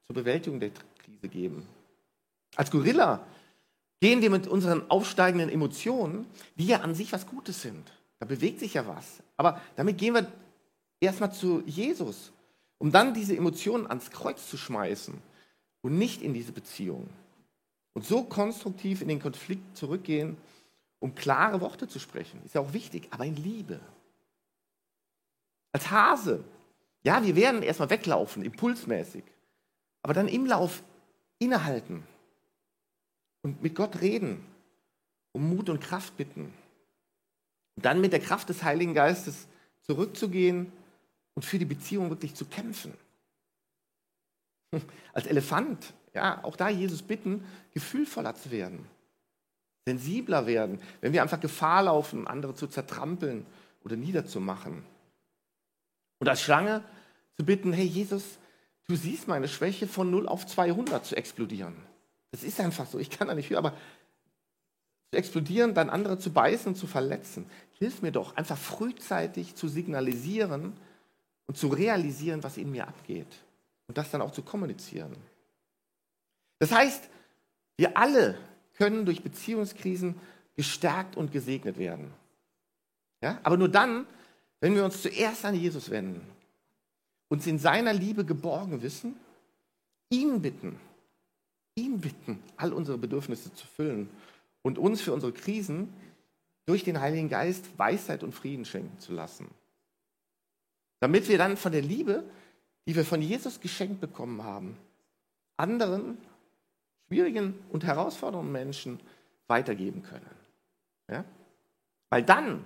zur 0.07 0.15
Bewältigung 0.15 0.61
der 0.61 0.71
Krise 1.05 1.29
geben. 1.29 1.67
Als 2.55 2.71
Gorilla 2.71 3.27
gehen 3.99 4.23
wir 4.23 4.31
mit 4.31 4.47
unseren 4.47 4.89
aufsteigenden 4.93 5.51
Emotionen, 5.51 6.25
die 6.55 6.69
ja 6.69 6.83
an 6.83 6.95
sich 6.95 7.13
was 7.13 7.27
Gutes 7.27 7.63
sind. 7.63 7.98
Da 8.19 8.27
bewegt 8.27 8.61
sich 8.61 8.75
ja 8.75 8.87
was. 8.87 9.23
Aber 9.37 9.61
damit 9.77 9.99
gehen 9.99 10.15
wir 10.15 10.31
erstmal 11.01 11.33
zu 11.33 11.63
Jesus, 11.67 12.33
um 12.79 12.91
dann 12.91 13.15
diese 13.15 13.37
Emotionen 13.37 13.87
ans 13.87 14.11
Kreuz 14.11 14.49
zu 14.49 14.57
schmeißen 14.57 15.15
und 15.83 15.99
nicht 15.99 16.23
in 16.23 16.35
diese 16.35 16.53
Beziehung. 16.53 17.09
Und 17.95 18.05
so 18.05 18.25
konstruktiv 18.25 19.03
in 19.03 19.09
den 19.09 19.21
Konflikt 19.21 19.77
zurückgehen, 19.77 20.37
um 21.01 21.15
klare 21.15 21.61
Worte 21.61 21.89
zu 21.89 21.99
sprechen. 21.99 22.41
Ist 22.45 22.55
ja 22.55 22.61
auch 22.61 22.73
wichtig, 22.73 23.09
aber 23.11 23.25
in 23.25 23.37
Liebe. 23.37 23.81
Als 25.73 25.91
Hase 25.91 26.45
Ja, 27.05 27.25
wir 27.25 27.37
werden 27.37 27.63
erstmal 27.63 27.91
weglaufen, 27.91 28.43
impulsmäßig. 28.43 29.23
Aber 30.03 30.15
dann 30.15 30.29
im 30.29 30.47
Lauf 30.47 30.83
innehalten 31.39 32.03
und 33.43 33.63
mit 33.63 33.75
Gott 33.75 34.01
reden, 34.01 34.45
um 35.33 35.49
Mut 35.49 35.69
und 35.69 35.81
Kraft 35.81 36.17
bitten. 36.17 36.53
Und 37.79 37.85
dann 37.85 38.01
mit 38.01 38.13
der 38.13 38.19
Kraft 38.19 38.49
des 38.49 38.65
Heiligen 38.65 38.93
Geistes 38.93 39.47
zurückzugehen 39.83 40.73
und 41.35 41.45
für 41.45 41.61
die 41.61 41.65
Beziehung 41.65 42.11
wirklich 42.11 42.35
zu 42.35 42.45
kämpfen. 42.45 42.93
Als 45.13 45.29
Elefant, 45.29 45.95
ja, 46.13 46.43
auch 46.43 46.57
da 46.57 46.71
Jesus 46.71 47.03
bitten, 47.03 47.45
gefühlvoller 47.73 48.35
zu 48.35 48.51
werden, 48.51 48.85
sensibler 49.87 50.49
werden, 50.49 50.81
wenn 51.03 51.13
wir 51.13 51.23
einfach 51.23 51.39
Gefahr 51.39 51.85
laufen, 51.85 52.27
andere 52.27 52.57
zu 52.57 52.67
zertrampeln 52.67 53.47
oder 53.85 53.95
niederzumachen. 53.95 54.83
Und 56.19 56.29
als 56.29 56.43
Schlange 56.43 56.83
zu 57.37 57.45
bitten, 57.45 57.73
hey 57.73 57.87
Jesus, 57.87 58.25
du 58.89 58.97
siehst 58.97 59.29
meine 59.29 59.47
Schwäche 59.47 59.87
von 59.87 60.11
0 60.11 60.27
auf 60.27 60.49
200 60.49 61.07
zu 61.07 61.17
explodieren. 61.17 61.77
Das 62.33 62.43
ist 62.43 62.59
einfach 62.59 62.87
so, 62.87 62.99
ich 62.99 63.09
kann 63.09 63.29
da 63.29 63.37
nicht 63.37 63.47
viel, 63.47 63.57
aber 63.57 63.73
zu 65.11 65.17
explodieren, 65.17 65.75
dann 65.75 65.91
andere 65.91 66.19
zu 66.19 66.33
beißen 66.33 66.73
und 66.73 66.77
zu 66.77 66.87
verletzen. 66.87 67.47
Hilf 67.79 68.03
mir 68.03 68.13
doch, 68.13 68.37
einfach 68.37 68.59
frühzeitig 68.59 69.55
zu 69.55 69.69
signalisieren 69.69 70.75
und 71.47 71.57
zu 71.57 71.69
realisieren, 71.69 72.43
was 72.43 72.57
in 72.57 72.71
mir 72.71 72.87
abgeht. 72.87 73.27
Und 73.87 73.97
das 73.97 74.11
dann 74.11 74.21
auch 74.21 74.33
zu 74.33 74.43
kommunizieren. 74.43 75.17
Das 76.59 76.73
heißt, 76.73 77.09
wir 77.77 77.97
alle 77.97 78.37
können 78.75 79.07
durch 79.07 79.23
Beziehungskrisen 79.23 80.17
gestärkt 80.57 81.17
und 81.17 81.33
gesegnet 81.33 81.79
werden. 81.79 82.13
Ja? 83.23 83.39
Aber 83.45 83.57
nur 83.57 83.69
dann, 83.69 84.07
wenn 84.61 84.75
wir 84.75 84.85
uns 84.85 85.01
zuerst 85.01 85.45
an 85.45 85.55
Jesus 85.55 85.89
wenden, 85.89 86.21
uns 87.29 87.47
in 87.47 87.59
seiner 87.59 87.93
Liebe 87.93 88.25
geborgen 88.25 88.83
wissen, 88.83 89.15
ihn 90.11 90.43
bitten, 90.43 90.79
ihn 91.77 92.01
bitten, 92.01 92.43
all 92.57 92.73
unsere 92.73 92.99
Bedürfnisse 92.99 93.55
zu 93.55 93.67
füllen 93.67 94.11
und 94.69 94.77
uns 94.77 95.01
für 95.01 95.15
unsere 95.15 95.33
Krisen 95.33 95.91
durch 96.67 96.85
den 96.85 97.01
Heiligen 97.01 97.31
Geist 97.31 97.79
Weisheit 97.79 98.23
und 98.23 98.33
Frieden 98.33 98.67
schenken 98.67 98.99
zu 98.99 99.15
lassen. 99.15 99.49
Damit 101.01 101.27
wir 101.31 101.39
dann 101.39 101.57
von 101.57 101.73
der 101.73 101.81
Liebe, 101.81 102.23
die 102.87 102.95
wir 102.95 103.07
von 103.07 103.23
Jesus 103.23 103.61
geschenkt 103.61 103.99
bekommen 104.03 104.45
haben, 104.45 104.77
anderen 105.57 106.19
schwierigen 107.07 107.55
und 107.71 107.85
herausfordernden 107.85 108.53
Menschen 108.53 109.01
weitergeben 109.47 110.03
können. 110.03 110.29
Ja? 111.11 111.25
Weil 112.11 112.23
dann, 112.23 112.63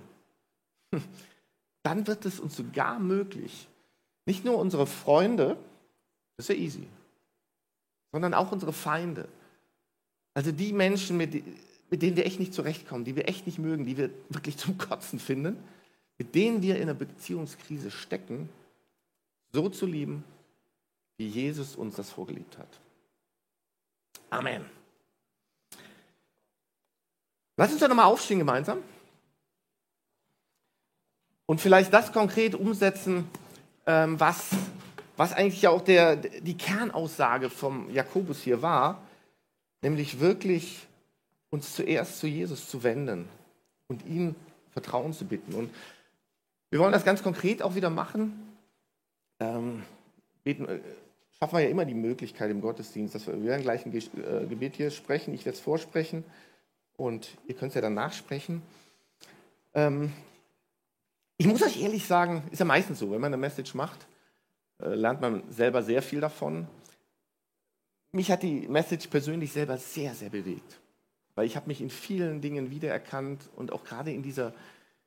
dann 1.83 2.05
wird 2.05 2.25
es 2.25 2.41
uns 2.41 2.57
sogar 2.57 2.99
möglich, 2.99 3.69
nicht 4.25 4.43
nur 4.43 4.57
unsere 4.57 4.87
Freunde, 4.87 5.55
das 6.35 6.49
ist 6.49 6.57
ja 6.57 6.61
easy, 6.61 6.87
sondern 8.11 8.33
auch 8.33 8.51
unsere 8.51 8.73
Feinde, 8.73 9.29
also 10.33 10.51
die 10.51 10.73
Menschen, 10.73 11.15
mit, 11.15 11.41
mit 11.93 12.01
denen 12.01 12.17
wir 12.17 12.25
echt 12.25 12.39
nicht 12.39 12.55
zurechtkommen, 12.55 13.05
die 13.05 13.15
wir 13.15 13.27
echt 13.29 13.45
nicht 13.45 13.59
mögen, 13.59 13.85
die 13.85 13.97
wir 13.97 14.09
wirklich 14.29 14.57
zum 14.63 14.79
Kotzen 14.79 15.19
finden, 15.19 15.63
mit 16.17 16.33
denen 16.33 16.63
wir 16.63 16.77
in 16.77 16.81
einer 16.81 16.95
Beziehungskrise 16.95 17.91
stecken, 17.91 18.49
so 19.51 19.69
zu 19.69 19.85
lieben, 19.85 20.23
wie 21.17 21.27
Jesus 21.27 21.75
uns 21.75 21.95
das 21.95 22.09
vorgelebt 22.09 22.57
hat. 22.57 22.79
Amen. 24.31 24.65
Lass 27.57 27.71
uns 27.71 27.79
doch 27.79 27.87
nochmal 27.87 28.05
aufstehen 28.05 28.39
gemeinsam 28.39 28.79
und 31.45 31.61
vielleicht 31.61 31.93
das 31.93 32.11
konkret 32.11 32.55
umsetzen, 32.55 33.29
ähm, 33.85 34.19
was, 34.19 34.49
was 35.15 35.31
eigentlich 35.31 35.61
ja 35.61 35.69
auch 35.69 35.81
der, 35.81 36.15
die 36.15 36.57
Kernaussage 36.57 37.51
vom 37.51 37.91
Jakobus 37.91 38.41
hier 38.41 38.63
war, 38.63 39.03
nämlich 39.83 40.19
wirklich 40.19 40.87
uns 41.53 41.75
zuerst 41.75 42.17
zu 42.17 42.25
Jesus 42.25 42.67
zu 42.67 42.81
wenden 42.81 43.29
und 43.87 44.03
ihn 44.07 44.33
Vertrauen 44.71 45.13
zu 45.13 45.23
bitten. 45.23 45.53
Und 45.53 45.69
wir 46.71 46.79
wollen 46.79 46.91
das 46.91 47.05
ganz 47.05 47.21
konkret 47.21 47.61
auch 47.61 47.75
wieder 47.75 47.91
machen. 47.91 48.55
Ähm, 49.39 49.83
beten, 50.43 50.67
äh, 50.67 50.79
schaffen 51.37 51.55
wir 51.55 51.63
ja 51.63 51.69
immer 51.69 51.85
die 51.85 51.93
Möglichkeit 51.93 52.49
im 52.49 52.59
Gottesdienst, 52.59 53.13
dass 53.13 53.27
wir, 53.27 53.35
wir 53.35 53.51
werden 53.51 53.61
gleich 53.61 53.85
ein 53.85 53.93
äh, 53.93 54.47
Gebet 54.47 54.77
hier 54.77 54.89
sprechen. 54.89 55.35
Ich 55.35 55.45
werde 55.45 55.55
es 55.55 55.61
vorsprechen 55.61 56.23
und 56.97 57.37
ihr 57.45 57.53
könnt 57.53 57.69
es 57.69 57.75
ja 57.75 57.81
dann 57.81 57.93
nachsprechen. 57.93 58.63
Ähm, 59.75 60.11
ich 61.37 61.45
muss 61.45 61.61
euch 61.61 61.79
ehrlich 61.83 62.07
sagen, 62.07 62.41
ist 62.49 62.59
ja 62.59 62.65
meistens 62.65 62.97
so, 62.97 63.11
wenn 63.11 63.21
man 63.21 63.31
eine 63.31 63.39
Message 63.39 63.75
macht, 63.75 64.07
äh, 64.79 64.95
lernt 64.95 65.21
man 65.21 65.43
selber 65.51 65.83
sehr 65.83 66.01
viel 66.01 66.19
davon. 66.19 66.67
Mich 68.11 68.31
hat 68.31 68.41
die 68.41 68.67
Message 68.67 69.05
persönlich 69.05 69.51
selber 69.51 69.77
sehr, 69.77 70.15
sehr 70.15 70.31
bewegt. 70.31 70.79
Weil 71.35 71.45
ich 71.45 71.55
habe 71.55 71.67
mich 71.67 71.81
in 71.81 71.89
vielen 71.89 72.41
Dingen 72.41 72.69
wiedererkannt 72.69 73.49
und 73.55 73.71
auch 73.71 73.83
gerade 73.83 74.11
in 74.11 74.23
dieser, 74.23 74.53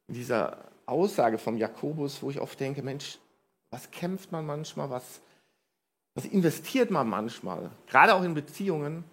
in 0.09 0.15
dieser 0.15 0.65
Aussage 0.87 1.39
vom 1.39 1.57
Jakobus, 1.57 2.23
wo 2.23 2.31
ich 2.31 2.41
oft 2.41 2.59
denke, 2.59 2.83
Mensch, 2.83 3.19
was 3.71 3.91
kämpft 3.91 4.33
man 4.33 4.47
manchmal, 4.47 4.91
was, 4.91 5.21
was 6.15 6.25
investiert 6.25 6.91
man 6.91 7.09
manchmal, 7.09 7.71
gerade 7.87 8.15
auch 8.15 8.23
in 8.23 8.35
Beziehungen 8.35 9.05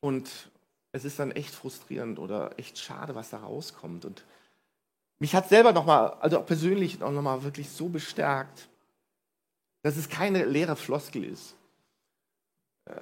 und 0.00 0.50
es 0.92 1.04
ist 1.04 1.18
dann 1.18 1.32
echt 1.32 1.54
frustrierend 1.54 2.18
oder 2.18 2.58
echt 2.58 2.78
schade, 2.78 3.14
was 3.14 3.30
da 3.30 3.38
rauskommt. 3.38 4.04
Und 4.04 4.24
mich 5.18 5.34
hat 5.34 5.48
selber 5.48 5.72
nochmal, 5.72 6.14
also 6.20 6.38
auch 6.38 6.46
persönlich 6.46 7.02
auch 7.02 7.10
nochmal 7.10 7.42
wirklich 7.42 7.68
so 7.68 7.88
bestärkt, 7.88 8.68
dass 9.82 9.96
es 9.96 10.08
keine 10.08 10.44
leere 10.44 10.76
Floskel 10.76 11.24
ist, 11.24 11.56
äh, 12.84 12.94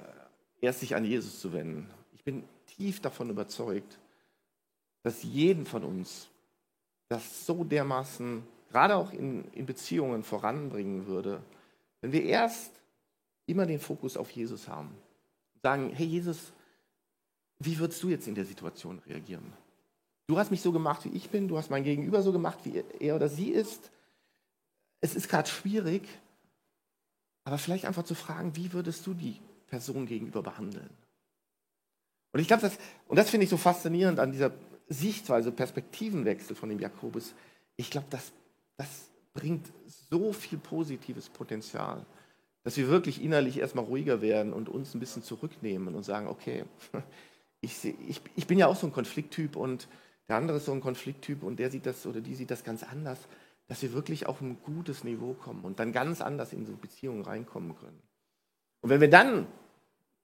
erst 0.59 0.79
sich 0.79 0.95
an 0.95 1.05
Jesus 1.05 1.39
zu 1.39 1.53
wenden. 1.53 1.89
Ich 2.13 2.23
bin 2.23 2.43
tief 2.75 3.01
davon 3.01 3.29
überzeugt, 3.29 3.99
dass 5.03 5.23
jeden 5.23 5.65
von 5.65 5.83
uns 5.83 6.29
das 7.09 7.45
so 7.45 7.63
dermaßen, 7.63 8.43
gerade 8.69 8.95
auch 8.95 9.11
in, 9.11 9.45
in 9.51 9.65
Beziehungen 9.65 10.23
voranbringen 10.23 11.05
würde, 11.05 11.41
wenn 12.01 12.11
wir 12.11 12.23
erst 12.23 12.71
immer 13.45 13.65
den 13.65 13.79
Fokus 13.79 14.17
auf 14.17 14.31
Jesus 14.31 14.67
haben. 14.67 14.95
Sagen, 15.61 15.91
hey 15.93 16.05
Jesus, 16.05 16.53
wie 17.59 17.77
würdest 17.77 18.01
du 18.03 18.09
jetzt 18.09 18.27
in 18.27 18.35
der 18.35 18.45
Situation 18.45 18.99
reagieren? 18.99 19.53
Du 20.27 20.37
hast 20.37 20.51
mich 20.51 20.61
so 20.61 20.71
gemacht, 20.71 21.05
wie 21.05 21.15
ich 21.15 21.29
bin, 21.29 21.47
du 21.47 21.57
hast 21.57 21.69
mein 21.69 21.83
Gegenüber 21.83 22.21
so 22.21 22.31
gemacht, 22.31 22.59
wie 22.63 22.83
er 22.99 23.15
oder 23.15 23.29
sie 23.29 23.49
ist. 23.49 23.91
Es 25.01 25.15
ist 25.15 25.27
gerade 25.29 25.49
schwierig, 25.49 26.07
aber 27.43 27.57
vielleicht 27.57 27.85
einfach 27.85 28.03
zu 28.03 28.15
fragen, 28.15 28.55
wie 28.55 28.71
würdest 28.71 29.05
du 29.05 29.13
die 29.13 29.39
Person 29.67 30.05
gegenüber 30.05 30.41
behandeln? 30.41 30.89
Und 32.33 32.39
ich 32.39 32.47
glaube, 32.47 32.63
das, 32.63 32.77
das 33.09 33.29
finde 33.29 33.45
ich 33.45 33.49
so 33.49 33.57
faszinierend 33.57 34.19
an 34.19 34.31
dieser 34.31 34.51
Sichtweise, 34.89 35.51
Perspektivenwechsel 35.51 36.55
von 36.55 36.69
dem 36.69 36.79
Jakobus. 36.79 37.33
Ich 37.77 37.89
glaube, 37.89 38.07
das, 38.09 38.33
das 38.75 38.87
bringt 39.33 39.67
so 40.09 40.33
viel 40.33 40.57
positives 40.57 41.29
Potenzial, 41.29 42.05
dass 42.63 42.75
wir 42.75 42.87
wirklich 42.87 43.23
innerlich 43.23 43.59
erstmal 43.59 43.85
ruhiger 43.85 44.21
werden 44.21 44.51
und 44.51 44.67
uns 44.67 44.93
ein 44.93 44.99
bisschen 44.99 45.23
zurücknehmen 45.23 45.95
und 45.95 46.03
sagen, 46.03 46.27
okay, 46.27 46.65
ich, 47.61 47.85
ich, 47.85 48.21
ich 48.35 48.47
bin 48.47 48.57
ja 48.57 48.67
auch 48.67 48.75
so 48.75 48.87
ein 48.87 48.93
Konflikttyp 48.93 49.55
und 49.55 49.87
der 50.27 50.37
andere 50.37 50.57
ist 50.57 50.65
so 50.65 50.71
ein 50.71 50.81
Konflikttyp 50.81 51.43
und 51.43 51.59
der 51.59 51.69
sieht 51.69 51.85
das 51.85 52.05
oder 52.05 52.21
die 52.21 52.35
sieht 52.35 52.49
das 52.49 52.63
ganz 52.63 52.83
anders, 52.83 53.19
dass 53.67 53.81
wir 53.81 53.93
wirklich 53.93 54.25
auf 54.25 54.41
ein 54.41 54.57
gutes 54.63 55.03
Niveau 55.03 55.33
kommen 55.33 55.63
und 55.63 55.79
dann 55.79 55.91
ganz 55.91 56.21
anders 56.21 56.51
in 56.51 56.65
so 56.65 56.73
Beziehungen 56.75 57.23
reinkommen 57.23 57.75
können. 57.75 58.01
Und 58.81 58.89
wenn 58.89 59.01
wir 59.01 59.09
dann 59.09 59.47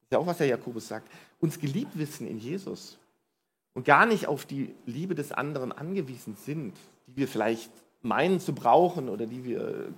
ist 0.09 0.13
ja 0.13 0.17
auch, 0.17 0.25
was 0.25 0.39
der 0.39 0.47
Jakobus 0.47 0.87
sagt, 0.87 1.07
uns 1.39 1.59
geliebt 1.59 1.95
wissen 1.95 2.25
in 2.25 2.39
Jesus 2.39 2.97
und 3.75 3.85
gar 3.85 4.07
nicht 4.07 4.25
auf 4.25 4.43
die 4.43 4.73
Liebe 4.87 5.13
des 5.13 5.31
anderen 5.31 5.71
angewiesen 5.71 6.35
sind, 6.35 6.75
die 7.05 7.17
wir 7.17 7.27
vielleicht 7.27 7.69
meinen 8.01 8.39
zu 8.39 8.55
brauchen 8.55 9.07
oder 9.07 9.27
die 9.27 9.45
wir 9.45 9.93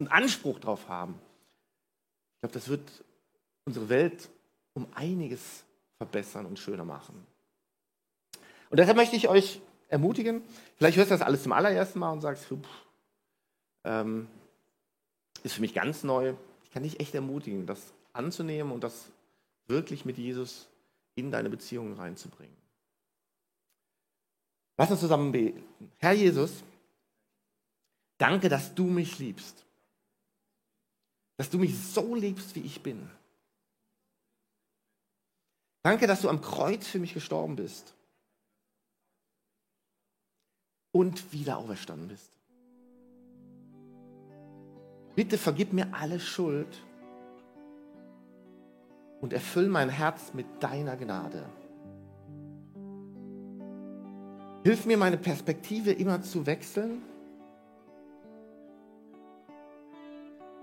einen 0.00 0.08
Anspruch 0.08 0.58
drauf 0.58 0.88
haben. 0.88 1.14
Ich 2.34 2.40
glaube, 2.40 2.54
das 2.54 2.68
wird 2.68 3.04
unsere 3.66 3.88
Welt 3.88 4.30
um 4.74 4.88
einiges 4.96 5.62
verbessern 5.98 6.46
und 6.46 6.58
schöner 6.58 6.84
machen. 6.84 7.24
Und 8.68 8.80
deshalb 8.80 8.96
möchte 8.96 9.14
ich 9.14 9.28
euch 9.28 9.60
ermutigen, 9.86 10.42
vielleicht 10.76 10.96
hörst 10.96 11.12
du 11.12 11.14
das 11.14 11.22
alles 11.22 11.44
zum 11.44 11.52
allerersten 11.52 12.00
Mal 12.00 12.10
und 12.10 12.20
sagst, 12.20 12.46
pff, 12.46 12.66
ähm, 13.84 14.26
ist 15.44 15.54
für 15.54 15.60
mich 15.60 15.72
ganz 15.72 16.02
neu. 16.02 16.34
Ich 16.64 16.72
kann 16.72 16.82
dich 16.82 16.98
echt 16.98 17.14
ermutigen, 17.14 17.64
das 17.64 17.92
anzunehmen 18.18 18.72
und 18.72 18.82
das 18.82 19.06
wirklich 19.66 20.04
mit 20.04 20.18
Jesus 20.18 20.68
in 21.14 21.30
deine 21.30 21.48
Beziehungen 21.48 21.94
reinzubringen. 21.94 22.56
Lass 24.76 24.90
uns 24.90 25.00
zusammen 25.00 25.32
beten. 25.32 25.64
Herr 25.98 26.12
Jesus, 26.12 26.62
danke, 28.18 28.48
dass 28.48 28.74
du 28.74 28.84
mich 28.84 29.18
liebst. 29.18 29.64
Dass 31.36 31.50
du 31.50 31.58
mich 31.58 31.78
so 31.78 32.14
liebst, 32.14 32.54
wie 32.54 32.60
ich 32.60 32.82
bin. 32.82 33.08
Danke, 35.82 36.06
dass 36.06 36.22
du 36.22 36.28
am 36.28 36.40
Kreuz 36.40 36.86
für 36.86 36.98
mich 36.98 37.14
gestorben 37.14 37.56
bist 37.56 37.94
und 40.92 41.32
wieder 41.32 41.58
auferstanden 41.58 42.08
bist. 42.08 42.30
Bitte 45.14 45.38
vergib 45.38 45.72
mir 45.72 45.92
alle 45.94 46.20
Schuld 46.20 46.80
und 49.20 49.32
erfüll 49.32 49.68
mein 49.68 49.88
Herz 49.88 50.32
mit 50.34 50.46
deiner 50.60 50.96
Gnade. 50.96 51.44
Hilf 54.64 54.86
mir, 54.86 54.96
meine 54.96 55.16
Perspektive 55.16 55.92
immer 55.92 56.20
zu 56.22 56.46
wechseln. 56.46 57.02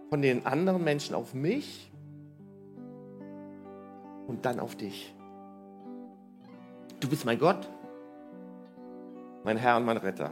Von 0.10 0.22
den 0.22 0.46
anderen 0.46 0.84
Menschen 0.84 1.16
auf 1.16 1.34
mich 1.34 1.92
und 4.28 4.46
dann 4.46 4.60
auf 4.60 4.76
dich. 4.76 5.14
Du 7.00 7.10
bist 7.10 7.26
mein 7.26 7.40
Gott, 7.40 7.68
mein 9.44 9.58
Herr 9.58 9.78
und 9.78 9.86
mein 9.86 9.98
Retter. 9.98 10.32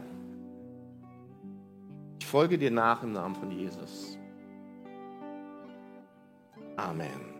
Ich 2.20 2.26
folge 2.26 2.58
dir 2.58 2.70
nach 2.70 3.02
im 3.02 3.12
Namen 3.12 3.34
von 3.34 3.50
Jesus. 3.50 4.18
Amen. 6.76 7.33